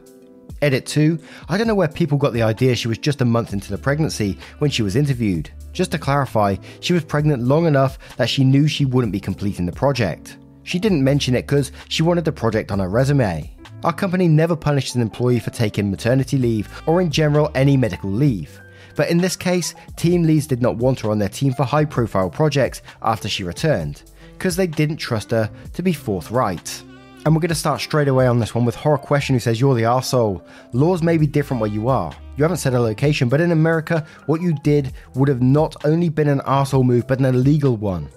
Edit 0.62 0.87
2 0.87 1.18
I 1.49 1.59
don't 1.59 1.66
know 1.66 1.75
where 1.75 1.88
people 1.88 2.16
got 2.16 2.33
the 2.33 2.44
idea 2.44 2.76
she 2.76 2.87
was 2.87 2.99
just 2.99 3.23
a 3.23 3.25
month 3.25 3.52
into 3.52 3.73
the 3.73 3.76
pregnancy 3.76 4.38
when 4.61 4.71
she 4.71 4.85
was 4.85 4.94
interviewed. 4.94 5.50
Just 5.73 5.90
to 5.90 5.99
clarify, 5.99 6.54
she 6.78 6.92
was 6.92 7.02
pregnant 7.02 7.42
long 7.42 7.66
enough 7.66 7.99
that 8.16 8.28
she 8.28 8.44
knew 8.44 8.68
she 8.68 8.85
wouldn't 8.85 9.12
be 9.12 9.18
completing 9.18 9.66
the 9.66 9.73
project. 9.73 10.37
She 10.62 10.78
didn't 10.78 11.02
mention 11.02 11.35
it 11.35 11.49
because 11.49 11.73
she 11.88 12.04
wanted 12.04 12.25
the 12.25 12.30
project 12.30 12.71
on 12.71 12.78
her 12.78 12.88
resume. 12.88 13.52
Our 13.83 13.92
company 13.92 14.28
never 14.28 14.54
punished 14.54 14.94
an 14.94 15.02
employee 15.02 15.40
for 15.40 15.50
taking 15.50 15.90
maternity 15.90 16.38
leave 16.38 16.68
or, 16.87 17.00
in 17.00 17.11
general, 17.11 17.50
any 17.56 17.76
medical 17.76 18.11
leave. 18.11 18.61
But 18.97 19.11
in 19.11 19.19
this 19.19 19.37
case, 19.37 19.75
team 19.97 20.23
leads 20.23 20.47
did 20.47 20.63
not 20.63 20.77
want 20.77 21.01
her 21.01 21.11
on 21.11 21.19
their 21.19 21.29
team 21.29 21.53
for 21.53 21.65
high 21.65 21.85
profile 21.85 22.31
projects 22.31 22.83
after 23.03 23.29
she 23.29 23.45
returned, 23.45 24.03
because 24.39 24.57
they 24.57 24.67
didn't 24.67 24.97
trust 24.97 25.31
her 25.31 25.51
to 25.73 25.83
be 25.83 25.93
forthright. 25.93 26.83
And 27.25 27.35
we're 27.35 27.41
going 27.41 27.49
to 27.49 27.55
start 27.55 27.81
straight 27.81 28.09
away 28.09 28.27
on 28.27 28.39
this 28.39 28.55
one 28.55 28.67
with 28.67 28.75
Horror 28.75 28.99
Question, 28.99 29.35
who 29.35 29.41
says, 29.41 29.59
You're 29.59 29.75
the 29.75 29.83
arsehole. 29.83 30.43
Laws 30.73 31.03
may 31.03 31.17
be 31.17 31.27
different 31.27 31.61
where 31.61 31.71
you 31.71 31.89
are. 31.89 32.15
You 32.37 32.45
haven't 32.45 32.59
said 32.59 32.75
a 32.75 32.81
location, 32.81 33.31
but 33.31 33.41
in 33.41 33.51
America, 33.51 34.07
what 34.27 34.43
you 34.43 34.53
did 34.63 34.93
would 35.15 35.29
have 35.29 35.41
not 35.41 35.75
only 35.87 36.11
been 36.11 36.29
an 36.29 36.41
arsehole 36.41 36.85
move, 36.85 37.07
but 37.07 37.21
an 37.21 37.25
illegal 37.25 37.77
one. 37.79 38.11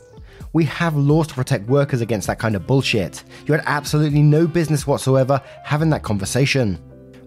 We 0.51 0.65
have 0.65 0.95
laws 0.97 1.27
to 1.27 1.35
protect 1.35 1.69
workers 1.69 2.01
against 2.01 2.27
that 2.27 2.39
kind 2.39 2.55
of 2.55 2.67
bullshit. 2.67 3.23
You 3.45 3.53
had 3.53 3.63
absolutely 3.65 4.21
no 4.21 4.45
business 4.45 4.85
whatsoever 4.85 5.41
having 5.63 5.89
that 5.91 6.03
conversation. 6.03 6.77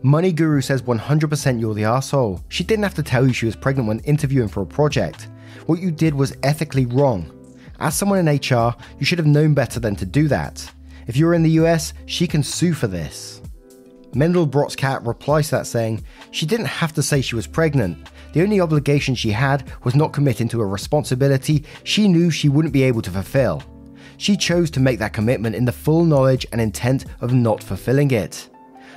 Money 0.02 0.32
Guru 0.32 0.62
says 0.62 0.80
100% 0.80 1.60
you're 1.60 1.74
the 1.74 1.84
asshole. 1.84 2.40
She 2.48 2.64
didn't 2.64 2.84
have 2.84 2.94
to 2.94 3.02
tell 3.02 3.26
you 3.26 3.34
she 3.34 3.44
was 3.44 3.54
pregnant 3.54 3.86
when 3.86 4.00
interviewing 4.00 4.48
for 4.48 4.62
a 4.62 4.66
project. 4.66 5.28
What 5.66 5.78
you 5.78 5.90
did 5.90 6.14
was 6.14 6.34
ethically 6.42 6.86
wrong. 6.86 7.30
As 7.80 7.96
someone 7.96 8.26
in 8.26 8.34
HR, 8.34 8.74
you 8.98 9.04
should 9.04 9.18
have 9.18 9.26
known 9.26 9.52
better 9.52 9.78
than 9.78 9.94
to 9.96 10.06
do 10.06 10.26
that. 10.28 10.70
If 11.06 11.18
you're 11.18 11.34
in 11.34 11.42
the 11.42 11.58
US, 11.62 11.92
she 12.06 12.26
can 12.26 12.42
sue 12.42 12.72
for 12.72 12.86
this. 12.86 13.42
Mendel 14.14 14.48
Cat 14.70 15.04
replies 15.04 15.50
to 15.50 15.56
that 15.56 15.66
saying, 15.66 16.02
She 16.30 16.46
didn't 16.46 16.66
have 16.66 16.94
to 16.94 17.02
say 17.02 17.20
she 17.20 17.36
was 17.36 17.46
pregnant. 17.46 18.08
The 18.32 18.42
only 18.42 18.58
obligation 18.58 19.14
she 19.14 19.32
had 19.32 19.70
was 19.84 19.94
not 19.94 20.14
committing 20.14 20.48
to 20.48 20.62
a 20.62 20.66
responsibility 20.66 21.64
she 21.84 22.08
knew 22.08 22.30
she 22.30 22.48
wouldn't 22.48 22.72
be 22.72 22.84
able 22.84 23.02
to 23.02 23.10
fulfill. 23.10 23.62
She 24.16 24.34
chose 24.36 24.70
to 24.70 24.80
make 24.80 24.98
that 24.98 25.12
commitment 25.12 25.56
in 25.56 25.66
the 25.66 25.72
full 25.72 26.06
knowledge 26.06 26.46
and 26.52 26.60
intent 26.60 27.04
of 27.20 27.34
not 27.34 27.62
fulfilling 27.62 28.10
it. 28.12 28.48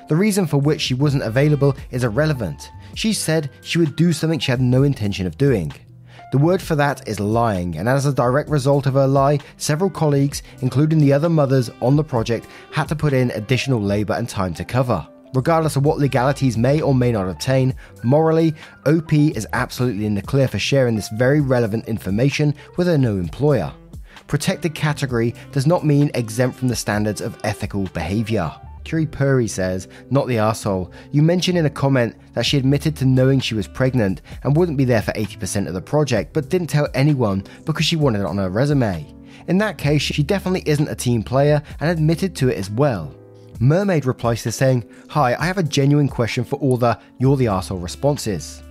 The 0.07 0.15
reason 0.15 0.47
for 0.47 0.57
which 0.57 0.81
she 0.81 0.93
wasn't 0.93 1.23
available 1.23 1.75
is 1.91 2.03
irrelevant. 2.03 2.71
She 2.95 3.13
said 3.13 3.49
she 3.61 3.79
would 3.79 3.95
do 3.95 4.13
something 4.13 4.39
she 4.39 4.51
had 4.51 4.61
no 4.61 4.83
intention 4.83 5.25
of 5.25 5.37
doing. 5.37 5.71
The 6.31 6.39
word 6.39 6.61
for 6.61 6.75
that 6.75 7.07
is 7.07 7.19
lying, 7.19 7.77
and 7.77 7.87
as 7.87 8.05
a 8.05 8.13
direct 8.13 8.49
result 8.49 8.87
of 8.87 8.95
her 8.95 9.07
lie, 9.07 9.39
several 9.57 9.89
colleagues, 9.89 10.41
including 10.61 10.99
the 10.99 11.13
other 11.13 11.29
mothers 11.29 11.69
on 11.79 11.95
the 11.95 12.03
project, 12.03 12.47
had 12.71 12.87
to 12.89 12.95
put 12.95 13.13
in 13.13 13.29
additional 13.31 13.79
labour 13.79 14.13
and 14.13 14.27
time 14.27 14.53
to 14.55 14.65
cover. 14.65 15.07
Regardless 15.35 15.75
of 15.75 15.85
what 15.85 15.99
legalities 15.99 16.57
may 16.57 16.81
or 16.81 16.93
may 16.93 17.11
not 17.11 17.29
obtain, 17.29 17.75
morally, 18.03 18.53
OP 18.85 19.13
is 19.13 19.47
absolutely 19.53 20.05
in 20.05 20.15
the 20.15 20.21
clear 20.21 20.47
for 20.47 20.59
sharing 20.59 20.95
this 20.95 21.09
very 21.09 21.39
relevant 21.39 21.87
information 21.87 22.53
with 22.77 22.87
her 22.87 22.97
new 22.97 23.19
employer. 23.19 23.71
Protected 24.27 24.73
category 24.73 25.35
does 25.51 25.67
not 25.67 25.85
mean 25.85 26.11
exempt 26.13 26.57
from 26.57 26.67
the 26.67 26.75
standards 26.75 27.21
of 27.21 27.39
ethical 27.43 27.83
behaviour. 27.93 28.51
Curie 28.83 29.05
Puri 29.05 29.47
says, 29.47 29.87
not 30.09 30.27
the 30.27 30.37
asshole. 30.37 30.91
You 31.11 31.21
mentioned 31.21 31.57
in 31.57 31.65
a 31.65 31.69
comment 31.69 32.15
that 32.33 32.45
she 32.45 32.57
admitted 32.57 32.95
to 32.97 33.05
knowing 33.05 33.39
she 33.39 33.55
was 33.55 33.67
pregnant 33.67 34.21
and 34.43 34.55
wouldn't 34.55 34.77
be 34.77 34.85
there 34.85 35.01
for 35.01 35.11
80% 35.13 35.67
of 35.67 35.73
the 35.73 35.81
project, 35.81 36.33
but 36.33 36.49
didn't 36.49 36.67
tell 36.67 36.87
anyone 36.93 37.43
because 37.65 37.85
she 37.85 37.95
wanted 37.95 38.21
it 38.21 38.25
on 38.25 38.37
her 38.37 38.49
resume. 38.49 39.05
In 39.47 39.57
that 39.57 39.77
case, 39.77 40.01
she 40.01 40.23
definitely 40.23 40.63
isn't 40.65 40.87
a 40.87 40.95
team 40.95 41.23
player 41.23 41.61
and 41.79 41.89
admitted 41.89 42.35
to 42.37 42.49
it 42.49 42.57
as 42.57 42.69
well. 42.69 43.13
Mermaid 43.59 44.05
replies 44.05 44.43
to 44.43 44.51
saying, 44.51 44.89
Hi, 45.09 45.35
I 45.35 45.45
have 45.45 45.57
a 45.57 45.63
genuine 45.63 46.09
question 46.09 46.43
for 46.43 46.57
all 46.57 46.77
the 46.77 46.99
you're 47.19 47.37
the 47.37 47.47
asshole 47.47 47.79
responses. 47.79 48.63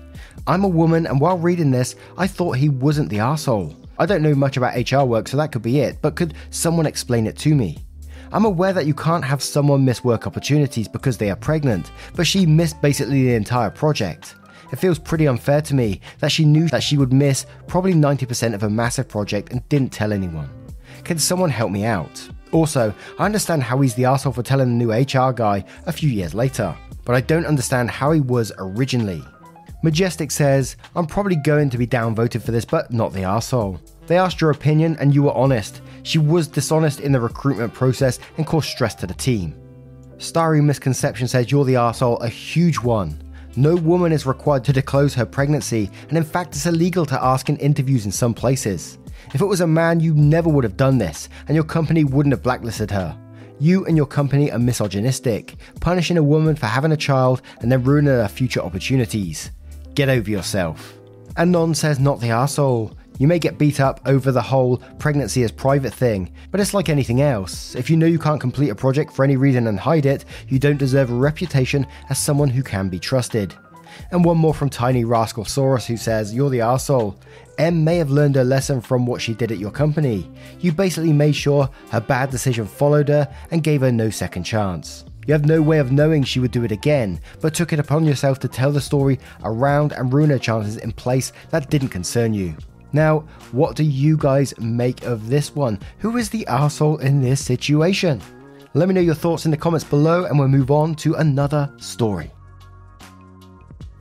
I'm 0.46 0.64
a 0.64 0.68
woman, 0.68 1.06
and 1.06 1.20
while 1.20 1.38
reading 1.38 1.70
this, 1.70 1.94
I 2.16 2.26
thought 2.26 2.52
he 2.56 2.68
wasn't 2.68 3.08
the 3.08 3.20
asshole. 3.20 3.76
I 3.98 4.06
don't 4.06 4.22
know 4.22 4.34
much 4.34 4.56
about 4.56 4.90
HR 4.90 5.04
work, 5.04 5.28
so 5.28 5.36
that 5.36 5.52
could 5.52 5.62
be 5.62 5.80
it, 5.80 6.00
but 6.02 6.16
could 6.16 6.34
someone 6.50 6.86
explain 6.86 7.26
it 7.26 7.36
to 7.38 7.54
me? 7.54 7.78
I'm 8.32 8.46
aware 8.46 8.72
that 8.72 8.86
you 8.86 8.94
can't 8.94 9.24
have 9.24 9.42
someone 9.42 9.84
miss 9.84 10.02
work 10.02 10.26
opportunities 10.26 10.88
because 10.88 11.18
they 11.18 11.30
are 11.30 11.36
pregnant, 11.36 11.92
but 12.16 12.26
she 12.26 12.46
missed 12.46 12.80
basically 12.80 13.24
the 13.24 13.34
entire 13.34 13.68
project. 13.68 14.36
It 14.72 14.78
feels 14.78 14.98
pretty 14.98 15.28
unfair 15.28 15.60
to 15.60 15.74
me 15.74 16.00
that 16.20 16.32
she 16.32 16.46
knew 16.46 16.66
that 16.68 16.82
she 16.82 16.96
would 16.96 17.12
miss 17.12 17.44
probably 17.66 17.92
90% 17.92 18.54
of 18.54 18.62
a 18.62 18.70
massive 18.70 19.06
project 19.06 19.52
and 19.52 19.68
didn't 19.68 19.92
tell 19.92 20.14
anyone. 20.14 20.48
Can 21.04 21.18
someone 21.18 21.50
help 21.50 21.70
me 21.70 21.84
out? 21.84 22.26
Also, 22.52 22.94
I 23.18 23.26
understand 23.26 23.62
how 23.62 23.78
he's 23.82 23.94
the 23.94 24.06
asshole 24.06 24.32
for 24.32 24.42
telling 24.42 24.78
the 24.78 24.84
new 24.84 24.92
HR 24.92 25.32
guy 25.32 25.62
a 25.84 25.92
few 25.92 26.08
years 26.08 26.32
later, 26.32 26.74
but 27.04 27.14
I 27.14 27.20
don't 27.20 27.44
understand 27.44 27.90
how 27.90 28.12
he 28.12 28.22
was 28.22 28.50
originally. 28.56 29.22
Majestic 29.82 30.30
says, 30.30 30.76
I'm 30.96 31.06
probably 31.06 31.36
going 31.36 31.68
to 31.68 31.76
be 31.76 31.86
downvoted 31.86 32.42
for 32.42 32.52
this, 32.52 32.64
but 32.64 32.92
not 32.92 33.12
the 33.12 33.24
asshole. 33.24 33.78
They 34.06 34.16
asked 34.16 34.40
your 34.40 34.50
opinion 34.50 34.96
and 35.00 35.14
you 35.14 35.24
were 35.24 35.34
honest. 35.34 35.82
She 36.02 36.18
was 36.18 36.48
dishonest 36.48 37.00
in 37.00 37.12
the 37.12 37.20
recruitment 37.20 37.72
process 37.72 38.18
and 38.36 38.46
caused 38.46 38.68
stress 38.68 38.94
to 38.96 39.06
the 39.06 39.14
team. 39.14 39.54
Starry 40.18 40.60
Misconception 40.60 41.28
says 41.28 41.50
you're 41.50 41.64
the 41.64 41.74
arsehole, 41.74 42.22
a 42.22 42.28
huge 42.28 42.78
one. 42.78 43.20
No 43.56 43.76
woman 43.76 44.12
is 44.12 44.24
required 44.24 44.64
to 44.64 44.72
disclose 44.72 45.14
her 45.14 45.26
pregnancy, 45.26 45.90
and 46.08 46.16
in 46.16 46.24
fact, 46.24 46.54
it's 46.54 46.66
illegal 46.66 47.04
to 47.06 47.22
ask 47.22 47.48
in 47.48 47.56
interviews 47.58 48.06
in 48.06 48.12
some 48.12 48.32
places. 48.32 48.98
If 49.34 49.40
it 49.40 49.46
was 49.46 49.60
a 49.60 49.66
man, 49.66 50.00
you 50.00 50.14
never 50.14 50.48
would 50.48 50.64
have 50.64 50.76
done 50.76 50.98
this, 50.98 51.28
and 51.48 51.54
your 51.54 51.64
company 51.64 52.04
wouldn't 52.04 52.32
have 52.32 52.42
blacklisted 52.42 52.90
her. 52.90 53.18
You 53.60 53.84
and 53.86 53.96
your 53.96 54.06
company 54.06 54.50
are 54.50 54.58
misogynistic, 54.58 55.54
punishing 55.80 56.16
a 56.16 56.22
woman 56.22 56.56
for 56.56 56.66
having 56.66 56.92
a 56.92 56.96
child 56.96 57.42
and 57.60 57.70
then 57.70 57.84
ruining 57.84 58.12
her 58.12 58.26
future 58.26 58.60
opportunities. 58.60 59.50
Get 59.94 60.08
over 60.08 60.30
yourself. 60.30 60.98
And 61.36 61.52
Non 61.52 61.74
says, 61.74 62.00
not 62.00 62.20
the 62.20 62.30
asshole. 62.30 62.96
You 63.22 63.28
may 63.28 63.38
get 63.38 63.56
beat 63.56 63.78
up 63.78 64.00
over 64.04 64.32
the 64.32 64.42
whole 64.42 64.78
pregnancy 64.98 65.44
as 65.44 65.52
private 65.52 65.94
thing, 65.94 66.32
but 66.50 66.58
it's 66.58 66.74
like 66.74 66.88
anything 66.88 67.20
else. 67.20 67.76
If 67.76 67.88
you 67.88 67.96
know 67.96 68.04
you 68.04 68.18
can't 68.18 68.40
complete 68.40 68.70
a 68.70 68.74
project 68.74 69.12
for 69.12 69.24
any 69.24 69.36
reason 69.36 69.68
and 69.68 69.78
hide 69.78 70.06
it, 70.06 70.24
you 70.48 70.58
don't 70.58 70.76
deserve 70.76 71.08
a 71.08 71.14
reputation 71.14 71.86
as 72.10 72.18
someone 72.18 72.48
who 72.48 72.64
can 72.64 72.88
be 72.88 72.98
trusted. 72.98 73.54
And 74.10 74.24
one 74.24 74.38
more 74.38 74.52
from 74.52 74.70
Tiny 74.70 75.04
Rascal 75.04 75.44
Saurus 75.44 75.86
who 75.86 75.96
says, 75.96 76.34
You're 76.34 76.50
the 76.50 76.58
arsehole. 76.58 77.14
M 77.58 77.84
may 77.84 77.96
have 77.98 78.10
learned 78.10 78.38
a 78.38 78.42
lesson 78.42 78.80
from 78.80 79.06
what 79.06 79.22
she 79.22 79.34
did 79.34 79.52
at 79.52 79.58
your 79.58 79.70
company. 79.70 80.28
You 80.58 80.72
basically 80.72 81.12
made 81.12 81.36
sure 81.36 81.70
her 81.90 82.00
bad 82.00 82.30
decision 82.30 82.66
followed 82.66 83.08
her 83.08 83.32
and 83.52 83.62
gave 83.62 83.82
her 83.82 83.92
no 83.92 84.10
second 84.10 84.42
chance. 84.42 85.04
You 85.28 85.32
have 85.34 85.46
no 85.46 85.62
way 85.62 85.78
of 85.78 85.92
knowing 85.92 86.24
she 86.24 86.40
would 86.40 86.50
do 86.50 86.64
it 86.64 86.72
again, 86.72 87.20
but 87.40 87.54
took 87.54 87.72
it 87.72 87.78
upon 87.78 88.04
yourself 88.04 88.40
to 88.40 88.48
tell 88.48 88.72
the 88.72 88.80
story 88.80 89.20
around 89.44 89.92
and 89.92 90.12
ruin 90.12 90.30
her 90.30 90.40
chances 90.40 90.78
in 90.78 90.90
place 90.90 91.32
that 91.50 91.70
didn't 91.70 91.90
concern 91.90 92.34
you. 92.34 92.56
Now, 92.92 93.20
what 93.52 93.76
do 93.76 93.84
you 93.84 94.16
guys 94.16 94.58
make 94.58 95.04
of 95.04 95.28
this 95.28 95.54
one? 95.54 95.78
Who 95.98 96.16
is 96.16 96.30
the 96.30 96.46
asshole 96.46 96.98
in 96.98 97.20
this 97.20 97.44
situation? 97.44 98.20
Let 98.74 98.88
me 98.88 98.94
know 98.94 99.00
your 99.00 99.14
thoughts 99.14 99.44
in 99.44 99.50
the 99.50 99.56
comments 99.56 99.84
below 99.84 100.24
and 100.24 100.38
we'll 100.38 100.48
move 100.48 100.70
on 100.70 100.94
to 100.96 101.14
another 101.14 101.72
story. 101.78 102.30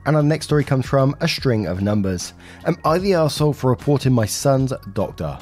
And 0.06 0.16
our 0.16 0.24
next 0.24 0.46
story 0.46 0.64
comes 0.64 0.86
from 0.86 1.16
a 1.22 1.28
string 1.28 1.68
of 1.68 1.82
numbers. 1.82 2.34
Am 2.66 2.78
I 2.84 2.98
the 2.98 3.14
asshole 3.14 3.54
for 3.54 3.70
reporting 3.70 4.14
my 4.14 4.26
son's 4.26 4.74
doctor? 4.94 5.38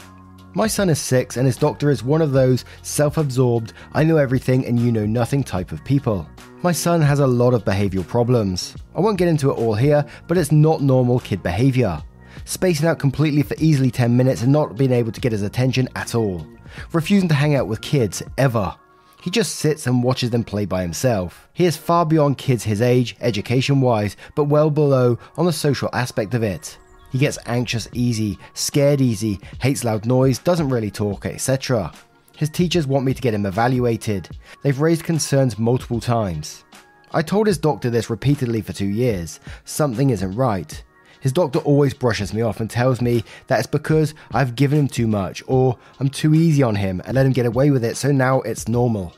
My 0.56 0.66
son 0.66 0.90
is 0.90 1.00
six, 1.00 1.38
and 1.38 1.46
his 1.46 1.58
doctor 1.58 1.92
is 1.92 2.04
one 2.04 2.24
of 2.24 2.32
those 2.32 2.66
self 2.82 3.18
absorbed, 3.18 3.74
I 3.94 4.04
know 4.04 4.18
everything 4.18 4.66
and 4.66 4.80
you 4.80 4.92
know 4.92 5.06
nothing 5.06 5.44
type 5.44 5.72
of 5.72 5.86
people. 5.86 6.28
My 6.64 6.72
son 6.72 7.02
has 7.02 7.20
a 7.20 7.28
lot 7.28 7.54
of 7.54 7.64
behavioural 7.64 8.08
problems. 8.08 8.76
I 8.96 9.00
won't 9.00 9.20
get 9.20 9.28
into 9.28 9.52
it 9.52 9.58
all 9.58 9.76
here, 9.76 10.04
but 10.28 10.38
it's 10.38 10.52
not 10.52 10.82
normal 10.82 11.20
kid 11.20 11.44
behaviour. 11.44 12.02
Spacing 12.46 12.88
out 12.88 13.00
completely 13.00 13.44
for 13.44 13.56
easily 13.60 13.92
10 13.92 14.16
minutes 14.16 14.42
and 14.42 14.52
not 14.52 14.78
being 14.78 14.92
able 14.92 15.12
to 15.12 15.22
get 15.22 15.32
his 15.32 15.42
attention 15.42 15.88
at 15.96 16.16
all. 16.16 16.46
Refusing 16.94 17.30
to 17.30 17.36
hang 17.36 17.56
out 17.56 17.68
with 17.68 17.82
kids, 17.82 18.24
ever. 18.38 18.76
He 19.22 19.30
just 19.30 19.56
sits 19.56 19.86
and 19.86 20.04
watches 20.04 20.30
them 20.30 20.44
play 20.44 20.66
by 20.66 20.82
himself. 20.82 21.50
He 21.54 21.66
is 21.66 21.76
far 21.76 22.06
beyond 22.06 22.38
kids 22.38 22.64
his 22.64 22.82
age, 22.82 23.18
education 23.20 23.82
wise, 23.82 24.16
but 24.36 24.46
well 24.46 24.70
below 24.70 25.18
on 25.38 25.46
the 25.46 25.54
social 25.54 25.90
aspect 25.92 26.34
of 26.34 26.44
it. 26.44 26.78
He 27.12 27.18
gets 27.18 27.40
anxious 27.46 27.90
easy, 27.94 28.38
scared 28.54 29.02
easy, 29.02 29.40
hates 29.62 29.84
loud 29.84 30.06
noise, 30.06 30.40
doesn't 30.40 30.70
really 30.70 30.92
talk, 30.92 31.26
etc. 31.26 31.92
His 32.38 32.50
teachers 32.50 32.88
want 32.88 33.04
me 33.04 33.14
to 33.14 33.22
get 33.22 33.34
him 33.34 33.46
evaluated. 33.46 34.30
They've 34.64 34.80
raised 34.80 35.04
concerns 35.04 35.60
multiple 35.60 36.00
times. 36.00 36.64
I 37.12 37.22
told 37.22 37.48
his 37.48 37.58
doctor 37.58 37.90
this 37.90 38.10
repeatedly 38.10 38.62
for 38.62 38.72
two 38.72 38.88
years. 38.88 39.40
Something 39.66 40.12
isn't 40.12 40.36
right. 40.36 40.82
His 41.20 41.34
doctor 41.34 41.60
always 41.60 41.94
brushes 41.94 42.34
me 42.34 42.42
off 42.42 42.60
and 42.60 42.70
tells 42.70 43.02
me 43.02 43.24
that 43.48 43.60
it's 43.60 43.68
because 43.68 44.14
I've 44.32 44.56
given 44.56 44.80
him 44.80 44.88
too 44.88 45.08
much 45.08 45.44
or 45.48 45.78
I'm 46.00 46.10
too 46.10 46.34
easy 46.34 46.64
on 46.64 46.76
him 46.76 47.02
and 47.06 47.16
let 47.16 47.26
him 47.26 47.34
get 47.34 47.46
away 47.46 47.72
with 47.72 47.84
it, 47.84 47.98
so 47.98 48.12
now 48.12 48.42
it's 48.42 48.68
normal. 48.68 49.14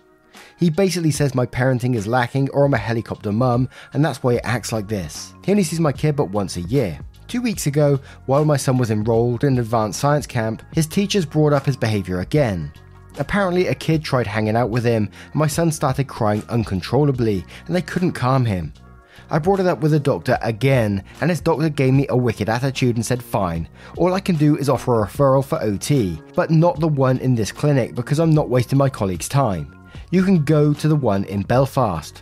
He 0.58 0.70
basically 0.70 1.12
says 1.12 1.34
my 1.34 1.46
parenting 1.46 1.96
is 1.96 2.06
lacking 2.06 2.50
or 2.52 2.66
I'm 2.66 2.74
a 2.74 2.78
helicopter 2.78 3.32
mum, 3.32 3.68
and 3.94 4.06
that's 4.06 4.22
why 4.22 4.34
he 4.34 4.40
acts 4.42 4.72
like 4.72 4.88
this. 4.88 5.34
He 5.44 5.52
only 5.52 5.64
sees 5.64 5.80
my 5.80 5.92
kid 5.92 6.16
but 6.16 6.30
once 6.30 6.58
a 6.58 6.62
year. 6.62 7.00
Two 7.28 7.42
weeks 7.42 7.66
ago, 7.66 8.00
while 8.26 8.46
my 8.46 8.58
son 8.58 8.78
was 8.78 8.92
enrolled 8.92 9.44
in 9.44 9.58
advanced 9.58 10.00
science 10.00 10.28
camp, 10.28 10.62
his 10.74 10.86
teachers 10.86 11.26
brought 11.26 11.54
up 11.54 11.66
his 11.66 11.78
behaviour 11.78 12.20
again. 12.20 12.72
Apparently, 13.18 13.68
a 13.68 13.76
kid 13.76 14.04
tried 14.04 14.28
hanging 14.28 14.56
out 14.56 14.70
with 14.70 14.84
him, 14.84 15.10
and 15.26 15.36
my 15.36 15.48
son 15.48 15.72
started 15.72 16.08
crying 16.08 16.44
uncontrollably, 16.50 17.44
and 17.66 17.76
they 17.76 17.82
couldn't 17.82 18.14
calm 18.14 18.46
him. 18.46 18.74
I 19.32 19.40
brought 19.40 19.62
it 19.62 19.66
up 19.66 19.80
with 19.80 19.92
the 19.92 20.00
doctor 20.00 20.38
again, 20.42 21.06
and 21.22 21.30
his 21.30 21.40
doctor 21.40 21.70
gave 21.70 21.94
me 21.94 22.06
a 22.10 22.18
wicked 22.18 22.50
attitude 22.50 22.98
and 22.98 23.06
said, 23.06 23.24
Fine, 23.24 23.70
all 23.96 24.14
I 24.14 24.20
can 24.20 24.36
do 24.36 24.58
is 24.58 24.68
offer 24.68 25.02
a 25.02 25.08
referral 25.08 25.44
for 25.44 25.62
OT, 25.64 26.22
but 26.36 26.52
not 26.52 26.82
the 26.82 26.90
one 26.90 27.18
in 27.20 27.34
this 27.34 27.50
clinic 27.50 27.96
because 27.96 28.20
I'm 28.20 28.32
not 28.32 28.50
wasting 28.50 28.78
my 28.78 28.90
colleague's 28.90 29.30
time. 29.30 29.74
You 30.10 30.24
can 30.24 30.44
go 30.44 30.74
to 30.74 30.88
the 30.90 30.98
one 30.98 31.24
in 31.24 31.44
Belfast. 31.44 32.22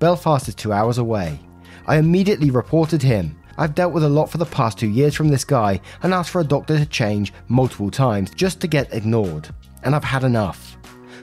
Belfast 0.00 0.48
is 0.48 0.54
two 0.54 0.70
hours 0.70 0.98
away. 0.98 1.40
I 1.86 1.96
immediately 1.96 2.50
reported 2.50 3.02
him. 3.02 3.38
I've 3.56 3.74
dealt 3.74 3.94
with 3.94 4.04
a 4.04 4.08
lot 4.08 4.30
for 4.30 4.36
the 4.36 4.44
past 4.44 4.78
two 4.78 4.88
years 4.88 5.14
from 5.14 5.28
this 5.28 5.44
guy 5.44 5.80
and 6.02 6.12
asked 6.12 6.28
for 6.28 6.42
a 6.42 6.44
doctor 6.44 6.76
to 6.76 6.84
change 6.84 7.32
multiple 7.48 7.90
times 7.90 8.34
just 8.34 8.60
to 8.60 8.66
get 8.66 8.92
ignored. 8.92 9.48
And 9.82 9.94
I've 9.94 10.04
had 10.04 10.24
enough. 10.24 10.76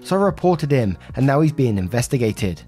So 0.04 0.16
I 0.16 0.24
reported 0.24 0.72
him, 0.72 0.98
and 1.16 1.28
now 1.28 1.42
he's 1.42 1.52
being 1.52 1.78
investigated. 1.78 2.64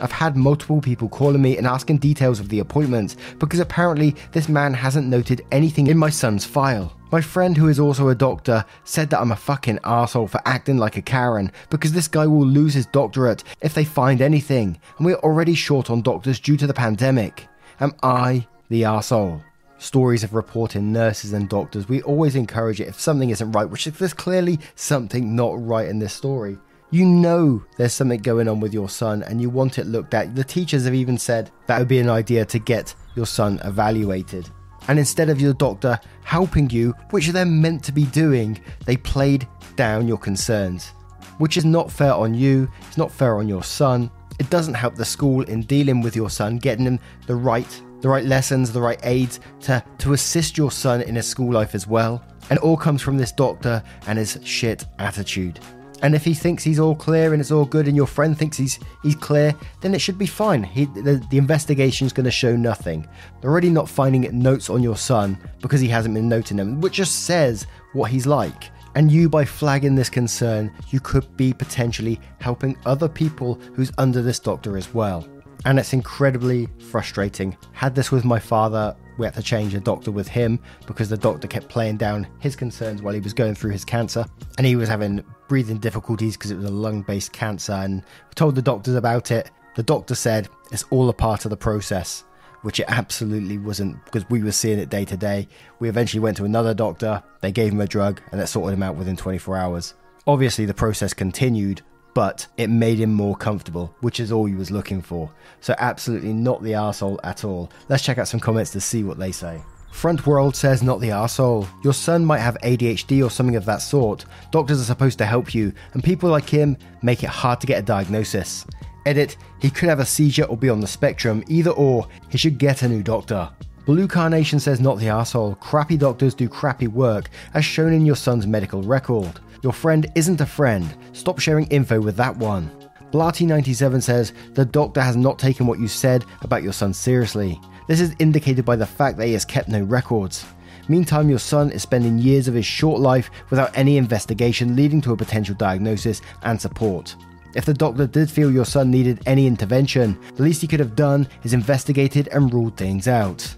I've 0.00 0.12
had 0.12 0.36
multiple 0.36 0.80
people 0.80 1.08
calling 1.08 1.42
me 1.42 1.56
and 1.56 1.66
asking 1.66 1.98
details 1.98 2.40
of 2.40 2.48
the 2.48 2.60
appointment 2.60 3.16
because 3.38 3.60
apparently 3.60 4.14
this 4.32 4.48
man 4.48 4.74
hasn't 4.74 5.06
noted 5.06 5.44
anything 5.50 5.86
in 5.88 5.98
my 5.98 6.10
son's 6.10 6.44
file. 6.44 6.92
My 7.10 7.22
friend, 7.22 7.56
who 7.56 7.68
is 7.68 7.80
also 7.80 8.08
a 8.08 8.14
doctor, 8.14 8.64
said 8.84 9.08
that 9.10 9.20
I'm 9.20 9.32
a 9.32 9.36
fucking 9.36 9.78
asshole 9.82 10.28
for 10.28 10.42
acting 10.44 10.76
like 10.76 10.98
a 10.98 11.02
Karen 11.02 11.50
because 11.70 11.92
this 11.92 12.06
guy 12.06 12.26
will 12.26 12.46
lose 12.46 12.74
his 12.74 12.86
doctorate 12.86 13.44
if 13.62 13.72
they 13.72 13.84
find 13.84 14.20
anything, 14.20 14.78
and 14.98 15.06
we're 15.06 15.16
already 15.16 15.54
short 15.54 15.88
on 15.88 16.02
doctors 16.02 16.38
due 16.38 16.58
to 16.58 16.66
the 16.66 16.74
pandemic. 16.74 17.48
Am 17.80 17.94
I 18.02 18.46
the 18.68 18.84
asshole? 18.84 19.42
Stories 19.78 20.24
of 20.24 20.34
reporting 20.34 20.92
nurses 20.92 21.32
and 21.32 21.48
doctors, 21.48 21.88
we 21.88 22.02
always 22.02 22.34
encourage 22.34 22.80
it 22.80 22.88
if 22.88 23.00
something 23.00 23.30
isn't 23.30 23.52
right, 23.52 23.70
which 23.70 23.86
there's 23.86 24.12
clearly 24.12 24.58
something 24.74 25.34
not 25.34 25.64
right 25.64 25.88
in 25.88 26.00
this 26.00 26.12
story. 26.12 26.58
You 26.90 27.04
know 27.04 27.62
there's 27.76 27.92
something 27.92 28.22
going 28.22 28.48
on 28.48 28.60
with 28.60 28.72
your 28.72 28.88
son 28.88 29.22
and 29.24 29.42
you 29.42 29.50
want 29.50 29.78
it 29.78 29.86
looked 29.86 30.14
at. 30.14 30.34
The 30.34 30.42
teachers 30.42 30.86
have 30.86 30.94
even 30.94 31.18
said 31.18 31.50
that 31.66 31.78
would 31.78 31.88
be 31.88 31.98
an 31.98 32.08
idea 32.08 32.46
to 32.46 32.58
get 32.58 32.94
your 33.14 33.26
son 33.26 33.60
evaluated. 33.62 34.48
And 34.88 34.98
instead 34.98 35.28
of 35.28 35.38
your 35.38 35.52
doctor 35.52 36.00
helping 36.24 36.70
you, 36.70 36.94
which 37.10 37.28
they're 37.28 37.44
meant 37.44 37.84
to 37.84 37.92
be 37.92 38.04
doing, 38.06 38.58
they 38.86 38.96
played 38.96 39.46
down 39.76 40.08
your 40.08 40.16
concerns. 40.16 40.94
Which 41.36 41.58
is 41.58 41.66
not 41.66 41.92
fair 41.92 42.14
on 42.14 42.32
you, 42.32 42.70
it's 42.86 42.96
not 42.96 43.12
fair 43.12 43.36
on 43.36 43.48
your 43.48 43.62
son. 43.62 44.10
It 44.38 44.48
doesn't 44.48 44.72
help 44.72 44.94
the 44.94 45.04
school 45.04 45.42
in 45.42 45.64
dealing 45.64 46.00
with 46.00 46.16
your 46.16 46.30
son, 46.30 46.56
getting 46.56 46.86
him 46.86 47.00
the 47.26 47.36
right 47.36 47.82
the 48.00 48.08
right 48.08 48.24
lessons, 48.24 48.72
the 48.72 48.80
right 48.80 49.00
aids 49.02 49.40
to, 49.60 49.82
to 49.98 50.12
assist 50.12 50.56
your 50.56 50.70
son 50.70 51.02
in 51.02 51.16
his 51.16 51.26
school 51.26 51.52
life 51.52 51.74
as 51.74 51.86
well. 51.86 52.24
And 52.48 52.58
all 52.60 52.76
comes 52.76 53.02
from 53.02 53.18
this 53.18 53.32
doctor 53.32 53.82
and 54.06 54.18
his 54.18 54.38
shit 54.44 54.86
attitude. 55.00 55.58
And 56.02 56.14
if 56.14 56.24
he 56.24 56.34
thinks 56.34 56.62
he's 56.62 56.78
all 56.78 56.94
clear 56.94 57.32
and 57.32 57.40
it's 57.40 57.50
all 57.50 57.64
good, 57.64 57.88
and 57.88 57.96
your 57.96 58.06
friend 58.06 58.38
thinks 58.38 58.56
he's 58.56 58.78
he's 59.02 59.16
clear, 59.16 59.54
then 59.80 59.94
it 59.94 60.00
should 60.00 60.18
be 60.18 60.26
fine. 60.26 60.62
He, 60.62 60.84
the, 60.84 61.24
the 61.30 61.38
investigation 61.38 62.06
is 62.06 62.12
going 62.12 62.24
to 62.24 62.30
show 62.30 62.54
nothing. 62.56 63.08
They're 63.40 63.50
already 63.50 63.70
not 63.70 63.88
finding 63.88 64.28
notes 64.38 64.70
on 64.70 64.82
your 64.82 64.96
son 64.96 65.38
because 65.60 65.80
he 65.80 65.88
hasn't 65.88 66.14
been 66.14 66.28
noting 66.28 66.56
them, 66.56 66.80
which 66.80 66.94
just 66.94 67.24
says 67.24 67.66
what 67.92 68.10
he's 68.10 68.26
like. 68.26 68.70
And 68.94 69.12
you, 69.12 69.28
by 69.28 69.44
flagging 69.44 69.94
this 69.94 70.10
concern, 70.10 70.72
you 70.90 71.00
could 71.00 71.36
be 71.36 71.52
potentially 71.52 72.20
helping 72.40 72.76
other 72.86 73.08
people 73.08 73.54
who's 73.74 73.92
under 73.98 74.22
this 74.22 74.38
doctor 74.38 74.76
as 74.76 74.92
well. 74.94 75.26
And 75.64 75.78
it's 75.78 75.92
incredibly 75.92 76.68
frustrating. 76.90 77.56
Had 77.72 77.94
this 77.94 78.10
with 78.10 78.24
my 78.24 78.38
father, 78.38 78.96
we 79.18 79.26
had 79.26 79.34
to 79.34 79.42
change 79.42 79.74
a 79.74 79.80
doctor 79.80 80.10
with 80.10 80.28
him 80.28 80.58
because 80.86 81.08
the 81.08 81.16
doctor 81.16 81.48
kept 81.48 81.68
playing 81.68 81.96
down 81.96 82.26
his 82.38 82.56
concerns 82.56 83.02
while 83.02 83.12
he 83.12 83.20
was 83.20 83.34
going 83.34 83.54
through 83.54 83.72
his 83.72 83.84
cancer. 83.84 84.24
And 84.56 84.66
he 84.66 84.76
was 84.76 84.88
having 84.88 85.24
breathing 85.48 85.78
difficulties 85.78 86.36
because 86.36 86.50
it 86.50 86.56
was 86.56 86.64
a 86.64 86.70
lung 86.70 87.02
based 87.02 87.32
cancer. 87.32 87.72
And 87.72 88.02
we 88.02 88.34
told 88.34 88.54
the 88.54 88.62
doctors 88.62 88.94
about 88.94 89.30
it. 89.30 89.50
The 89.74 89.82
doctor 89.82 90.14
said 90.14 90.48
it's 90.72 90.84
all 90.90 91.08
a 91.08 91.12
part 91.12 91.44
of 91.44 91.50
the 91.50 91.56
process, 91.56 92.24
which 92.62 92.80
it 92.80 92.86
absolutely 92.88 93.58
wasn't 93.58 94.02
because 94.04 94.28
we 94.30 94.42
were 94.42 94.52
seeing 94.52 94.78
it 94.78 94.88
day 94.88 95.04
to 95.04 95.16
day. 95.16 95.48
We 95.80 95.88
eventually 95.88 96.20
went 96.20 96.36
to 96.38 96.44
another 96.44 96.74
doctor, 96.74 97.22
they 97.40 97.52
gave 97.52 97.72
him 97.72 97.80
a 97.80 97.86
drug, 97.86 98.20
and 98.32 98.40
that 98.40 98.48
sorted 98.48 98.74
him 98.74 98.82
out 98.82 98.96
within 98.96 99.16
24 99.16 99.56
hours. 99.56 99.94
Obviously, 100.26 100.64
the 100.64 100.74
process 100.74 101.14
continued, 101.14 101.82
but 102.18 102.48
it 102.56 102.68
made 102.68 102.98
him 102.98 103.12
more 103.14 103.36
comfortable, 103.36 103.94
which 104.00 104.18
is 104.18 104.32
all 104.32 104.44
he 104.44 104.56
was 104.56 104.72
looking 104.72 105.00
for. 105.00 105.30
So, 105.60 105.72
absolutely 105.78 106.32
not 106.32 106.60
the 106.64 106.72
arsehole 106.72 107.20
at 107.22 107.44
all. 107.44 107.70
Let's 107.88 108.02
check 108.02 108.18
out 108.18 108.26
some 108.26 108.40
comments 108.40 108.72
to 108.72 108.80
see 108.80 109.04
what 109.04 109.20
they 109.20 109.30
say. 109.30 109.62
Front 109.92 110.26
World 110.26 110.56
says, 110.56 110.82
not 110.82 110.98
the 110.98 111.12
asshole. 111.12 111.68
Your 111.84 111.92
son 111.92 112.24
might 112.24 112.40
have 112.40 112.58
ADHD 112.64 113.24
or 113.24 113.30
something 113.30 113.54
of 113.54 113.64
that 113.66 113.82
sort. 113.82 114.24
Doctors 114.50 114.80
are 114.80 114.84
supposed 114.84 115.18
to 115.18 115.26
help 115.26 115.54
you, 115.54 115.72
and 115.92 116.02
people 116.02 116.28
like 116.28 116.50
him 116.50 116.76
make 117.02 117.22
it 117.22 117.28
hard 117.28 117.60
to 117.60 117.68
get 117.68 117.78
a 117.78 117.86
diagnosis. 117.86 118.66
Edit, 119.06 119.36
he 119.60 119.70
could 119.70 119.88
have 119.88 120.00
a 120.00 120.04
seizure 120.04 120.46
or 120.46 120.56
be 120.56 120.70
on 120.70 120.80
the 120.80 120.88
spectrum, 120.88 121.44
either 121.46 121.70
or, 121.70 122.08
he 122.30 122.36
should 122.36 122.58
get 122.58 122.82
a 122.82 122.88
new 122.88 123.04
doctor. 123.04 123.48
Blue 123.86 124.08
Carnation 124.08 124.58
says, 124.58 124.80
not 124.80 124.98
the 124.98 125.08
asshole. 125.08 125.54
Crappy 125.54 125.96
doctors 125.96 126.34
do 126.34 126.48
crappy 126.48 126.88
work, 126.88 127.30
as 127.54 127.64
shown 127.64 127.92
in 127.92 128.04
your 128.04 128.16
son's 128.16 128.44
medical 128.44 128.82
record. 128.82 129.38
Your 129.62 129.72
friend 129.72 130.06
isn't 130.14 130.40
a 130.40 130.46
friend. 130.46 130.94
Stop 131.12 131.40
sharing 131.40 131.66
info 131.66 132.00
with 132.00 132.16
that 132.16 132.36
one. 132.36 132.70
Blarty97 133.10 134.02
says, 134.02 134.32
The 134.54 134.64
doctor 134.64 135.00
has 135.00 135.16
not 135.16 135.38
taken 135.38 135.66
what 135.66 135.80
you 135.80 135.88
said 135.88 136.24
about 136.42 136.62
your 136.62 136.72
son 136.72 136.92
seriously. 136.94 137.60
This 137.88 138.00
is 138.00 138.14
indicated 138.18 138.64
by 138.64 138.76
the 138.76 138.86
fact 138.86 139.16
that 139.16 139.26
he 139.26 139.32
has 139.32 139.44
kept 139.44 139.68
no 139.68 139.82
records. 139.82 140.44
Meantime, 140.88 141.28
your 141.28 141.38
son 141.38 141.70
is 141.70 141.82
spending 141.82 142.18
years 142.18 142.48
of 142.48 142.54
his 142.54 142.66
short 142.66 143.00
life 143.00 143.30
without 143.50 143.76
any 143.76 143.96
investigation 143.96 144.76
leading 144.76 145.00
to 145.00 145.12
a 145.12 145.16
potential 145.16 145.54
diagnosis 145.54 146.22
and 146.42 146.60
support. 146.60 147.16
If 147.54 147.64
the 147.64 147.74
doctor 147.74 148.06
did 148.06 148.30
feel 148.30 148.52
your 148.52 148.64
son 148.64 148.90
needed 148.90 149.22
any 149.26 149.46
intervention, 149.46 150.18
the 150.36 150.42
least 150.42 150.60
he 150.60 150.68
could 150.68 150.80
have 150.80 150.94
done 150.94 151.26
is 151.44 151.54
investigated 151.54 152.28
and 152.28 152.52
ruled 152.52 152.76
things 152.76 153.08
out. 153.08 153.56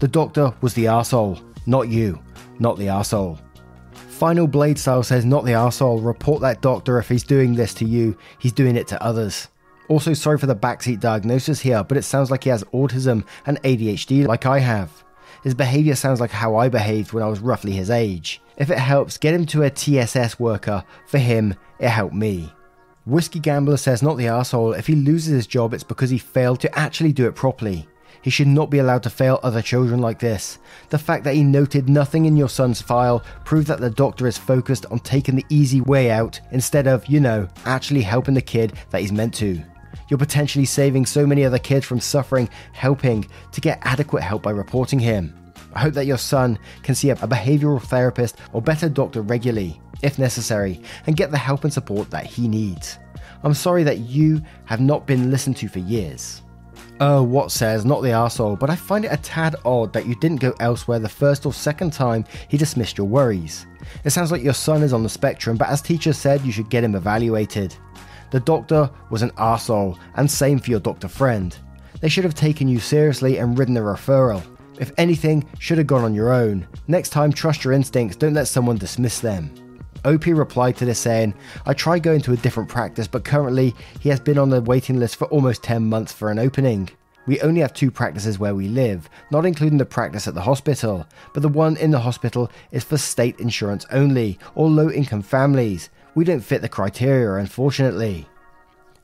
The 0.00 0.08
doctor 0.08 0.54
was 0.60 0.74
the 0.74 0.86
arsehole, 0.86 1.42
not 1.66 1.88
you, 1.88 2.20
not 2.58 2.78
the 2.78 2.86
arsehole. 2.86 3.38
Final 4.22 4.46
Blade 4.46 4.78
Style 4.78 5.02
says, 5.02 5.24
not 5.24 5.44
the 5.44 5.50
arsehole, 5.50 5.98
report 6.04 6.42
that 6.42 6.60
doctor 6.60 6.96
if 7.00 7.08
he's 7.08 7.24
doing 7.24 7.56
this 7.56 7.74
to 7.74 7.84
you, 7.84 8.16
he's 8.38 8.52
doing 8.52 8.76
it 8.76 8.86
to 8.86 9.02
others. 9.02 9.48
Also, 9.88 10.14
sorry 10.14 10.38
for 10.38 10.46
the 10.46 10.54
backseat 10.54 11.00
diagnosis 11.00 11.58
here, 11.58 11.82
but 11.82 11.96
it 11.96 12.04
sounds 12.04 12.30
like 12.30 12.44
he 12.44 12.50
has 12.50 12.62
autism 12.72 13.24
and 13.46 13.60
ADHD 13.62 14.24
like 14.24 14.46
I 14.46 14.60
have. 14.60 15.02
His 15.42 15.54
behavior 15.54 15.96
sounds 15.96 16.20
like 16.20 16.30
how 16.30 16.54
I 16.54 16.68
behaved 16.68 17.12
when 17.12 17.24
I 17.24 17.26
was 17.26 17.40
roughly 17.40 17.72
his 17.72 17.90
age. 17.90 18.40
If 18.56 18.70
it 18.70 18.78
helps, 18.78 19.18
get 19.18 19.34
him 19.34 19.44
to 19.46 19.64
a 19.64 19.70
TSS 19.70 20.38
worker. 20.38 20.84
For 21.08 21.18
him, 21.18 21.56
it 21.80 21.88
helped 21.88 22.14
me. 22.14 22.52
Whiskey 23.04 23.40
Gambler 23.40 23.76
says, 23.76 24.04
not 24.04 24.18
the 24.18 24.28
asshole. 24.28 24.74
If 24.74 24.86
he 24.86 24.94
loses 24.94 25.32
his 25.32 25.46
job, 25.48 25.74
it's 25.74 25.82
because 25.82 26.10
he 26.10 26.18
failed 26.18 26.60
to 26.60 26.78
actually 26.78 27.12
do 27.12 27.26
it 27.26 27.34
properly. 27.34 27.88
He 28.22 28.30
should 28.30 28.46
not 28.46 28.70
be 28.70 28.78
allowed 28.78 29.02
to 29.02 29.10
fail 29.10 29.40
other 29.42 29.60
children 29.60 30.00
like 30.00 30.20
this. 30.20 30.58
The 30.90 30.98
fact 30.98 31.24
that 31.24 31.34
he 31.34 31.42
noted 31.42 31.88
nothing 31.88 32.24
in 32.24 32.36
your 32.36 32.48
son's 32.48 32.80
file 32.80 33.24
proves 33.44 33.66
that 33.66 33.80
the 33.80 33.90
doctor 33.90 34.28
is 34.28 34.38
focused 34.38 34.86
on 34.86 35.00
taking 35.00 35.34
the 35.34 35.46
easy 35.48 35.80
way 35.80 36.10
out 36.10 36.40
instead 36.52 36.86
of, 36.86 37.06
you 37.06 37.18
know, 37.18 37.48
actually 37.64 38.02
helping 38.02 38.34
the 38.34 38.40
kid 38.40 38.74
that 38.90 39.00
he's 39.00 39.12
meant 39.12 39.34
to. 39.34 39.60
You're 40.08 40.18
potentially 40.18 40.64
saving 40.64 41.06
so 41.06 41.26
many 41.26 41.44
other 41.44 41.58
kids 41.58 41.84
from 41.84 41.98
suffering, 41.98 42.48
helping 42.72 43.26
to 43.50 43.60
get 43.60 43.80
adequate 43.82 44.22
help 44.22 44.42
by 44.42 44.50
reporting 44.50 45.00
him. 45.00 45.34
I 45.74 45.80
hope 45.80 45.94
that 45.94 46.06
your 46.06 46.18
son 46.18 46.58
can 46.82 46.94
see 46.94 47.10
a 47.10 47.16
behavioral 47.16 47.82
therapist 47.82 48.36
or 48.52 48.62
better 48.62 48.88
doctor 48.88 49.22
regularly, 49.22 49.80
if 50.02 50.18
necessary, 50.18 50.80
and 51.06 51.16
get 51.16 51.30
the 51.30 51.38
help 51.38 51.64
and 51.64 51.72
support 51.72 52.10
that 52.10 52.26
he 52.26 52.46
needs. 52.46 52.98
I'm 53.42 53.54
sorry 53.54 53.82
that 53.84 53.98
you 53.98 54.42
have 54.66 54.80
not 54.80 55.06
been 55.06 55.30
listened 55.30 55.56
to 55.58 55.68
for 55.68 55.80
years. 55.80 56.42
Uh, 57.02 57.20
what 57.20 57.50
says, 57.50 57.84
not 57.84 58.00
the 58.00 58.10
arsehole, 58.10 58.56
but 58.56 58.70
I 58.70 58.76
find 58.76 59.04
it 59.04 59.10
a 59.10 59.16
tad 59.16 59.56
odd 59.64 59.92
that 59.92 60.06
you 60.06 60.14
didn't 60.14 60.40
go 60.40 60.54
elsewhere 60.60 61.00
the 61.00 61.08
first 61.08 61.44
or 61.44 61.52
second 61.52 61.92
time 61.92 62.24
he 62.46 62.56
dismissed 62.56 62.96
your 62.96 63.08
worries. 63.08 63.66
It 64.04 64.10
sounds 64.10 64.30
like 64.30 64.44
your 64.44 64.54
son 64.54 64.84
is 64.84 64.92
on 64.92 65.02
the 65.02 65.08
spectrum, 65.08 65.56
but 65.56 65.68
as 65.68 65.82
teacher 65.82 66.12
said, 66.12 66.42
you 66.42 66.52
should 66.52 66.70
get 66.70 66.84
him 66.84 66.94
evaluated. 66.94 67.74
The 68.30 68.38
doctor 68.38 68.88
was 69.10 69.22
an 69.22 69.32
arsehole, 69.32 69.98
and 70.14 70.30
same 70.30 70.60
for 70.60 70.70
your 70.70 70.78
doctor 70.78 71.08
friend. 71.08 71.56
They 72.00 72.08
should 72.08 72.22
have 72.22 72.36
taken 72.36 72.68
you 72.68 72.78
seriously 72.78 73.38
and 73.38 73.58
ridden 73.58 73.76
a 73.76 73.80
referral. 73.80 74.44
If 74.78 74.92
anything, 74.96 75.44
should 75.58 75.78
have 75.78 75.88
gone 75.88 76.04
on 76.04 76.14
your 76.14 76.32
own. 76.32 76.68
Next 76.86 77.08
time, 77.08 77.32
trust 77.32 77.64
your 77.64 77.72
instincts, 77.72 78.14
don't 78.14 78.34
let 78.34 78.46
someone 78.46 78.76
dismiss 78.78 79.18
them. 79.18 79.52
OP 80.04 80.26
replied 80.26 80.76
to 80.76 80.84
this 80.84 80.98
saying, 80.98 81.34
I 81.66 81.74
tried 81.74 82.02
going 82.02 82.20
to 82.22 82.32
a 82.32 82.36
different 82.36 82.68
practice, 82.68 83.06
but 83.06 83.24
currently 83.24 83.74
he 84.00 84.08
has 84.08 84.20
been 84.20 84.38
on 84.38 84.50
the 84.50 84.60
waiting 84.60 84.98
list 84.98 85.16
for 85.16 85.26
almost 85.26 85.62
10 85.62 85.84
months 85.84 86.12
for 86.12 86.30
an 86.30 86.38
opening. 86.38 86.90
We 87.26 87.40
only 87.40 87.60
have 87.60 87.72
two 87.72 87.92
practices 87.92 88.38
where 88.38 88.54
we 88.54 88.66
live, 88.66 89.08
not 89.30 89.46
including 89.46 89.78
the 89.78 89.84
practice 89.84 90.26
at 90.26 90.34
the 90.34 90.40
hospital, 90.40 91.06
but 91.32 91.42
the 91.42 91.48
one 91.48 91.76
in 91.76 91.92
the 91.92 92.00
hospital 92.00 92.50
is 92.72 92.82
for 92.82 92.98
state 92.98 93.38
insurance 93.38 93.86
only, 93.92 94.40
or 94.56 94.68
low 94.68 94.90
income 94.90 95.22
families. 95.22 95.88
We 96.16 96.24
don't 96.24 96.40
fit 96.40 96.62
the 96.62 96.68
criteria, 96.68 97.34
unfortunately. 97.34 98.26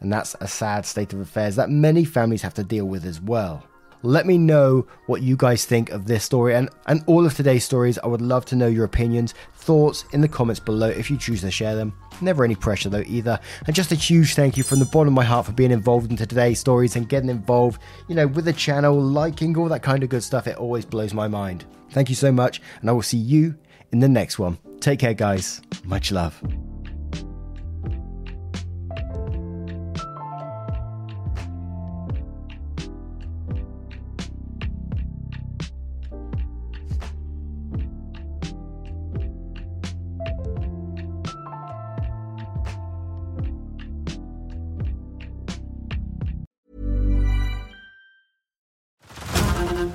And 0.00 0.12
that's 0.12 0.34
a 0.40 0.48
sad 0.48 0.84
state 0.84 1.12
of 1.12 1.20
affairs 1.20 1.54
that 1.56 1.70
many 1.70 2.04
families 2.04 2.42
have 2.42 2.54
to 2.54 2.64
deal 2.64 2.86
with 2.86 3.04
as 3.04 3.20
well. 3.20 3.64
Let 4.02 4.26
me 4.26 4.38
know 4.38 4.86
what 5.06 5.22
you 5.22 5.36
guys 5.36 5.64
think 5.64 5.90
of 5.90 6.06
this 6.06 6.24
story 6.24 6.54
and, 6.54 6.68
and 6.86 7.02
all 7.06 7.26
of 7.26 7.34
today's 7.34 7.64
stories. 7.64 7.98
I 7.98 8.06
would 8.06 8.20
love 8.20 8.44
to 8.46 8.56
know 8.56 8.68
your 8.68 8.84
opinions, 8.84 9.34
thoughts 9.54 10.04
in 10.12 10.20
the 10.20 10.28
comments 10.28 10.60
below 10.60 10.88
if 10.88 11.10
you 11.10 11.16
choose 11.16 11.40
to 11.40 11.50
share 11.50 11.74
them. 11.74 11.92
Never 12.20 12.44
any 12.44 12.54
pressure 12.54 12.88
though, 12.88 13.04
either. 13.06 13.40
And 13.66 13.74
just 13.74 13.92
a 13.92 13.96
huge 13.96 14.34
thank 14.34 14.56
you 14.56 14.62
from 14.62 14.78
the 14.78 14.84
bottom 14.84 15.08
of 15.08 15.14
my 15.14 15.24
heart 15.24 15.46
for 15.46 15.52
being 15.52 15.70
involved 15.70 16.10
in 16.10 16.16
today's 16.16 16.60
stories 16.60 16.96
and 16.96 17.08
getting 17.08 17.30
involved, 17.30 17.80
you 18.08 18.14
know, 18.14 18.26
with 18.26 18.44
the 18.44 18.52
channel, 18.52 19.00
liking 19.00 19.56
all 19.56 19.68
that 19.68 19.82
kind 19.82 20.02
of 20.02 20.08
good 20.08 20.22
stuff. 20.22 20.46
It 20.46 20.56
always 20.56 20.84
blows 20.84 21.14
my 21.14 21.28
mind. 21.28 21.64
Thank 21.90 22.08
you 22.08 22.14
so 22.14 22.30
much, 22.30 22.60
and 22.80 22.90
I 22.90 22.92
will 22.92 23.02
see 23.02 23.18
you 23.18 23.56
in 23.92 24.00
the 24.00 24.08
next 24.08 24.38
one. 24.38 24.58
Take 24.80 25.00
care, 25.00 25.14
guys. 25.14 25.60
Much 25.84 26.12
love. 26.12 26.42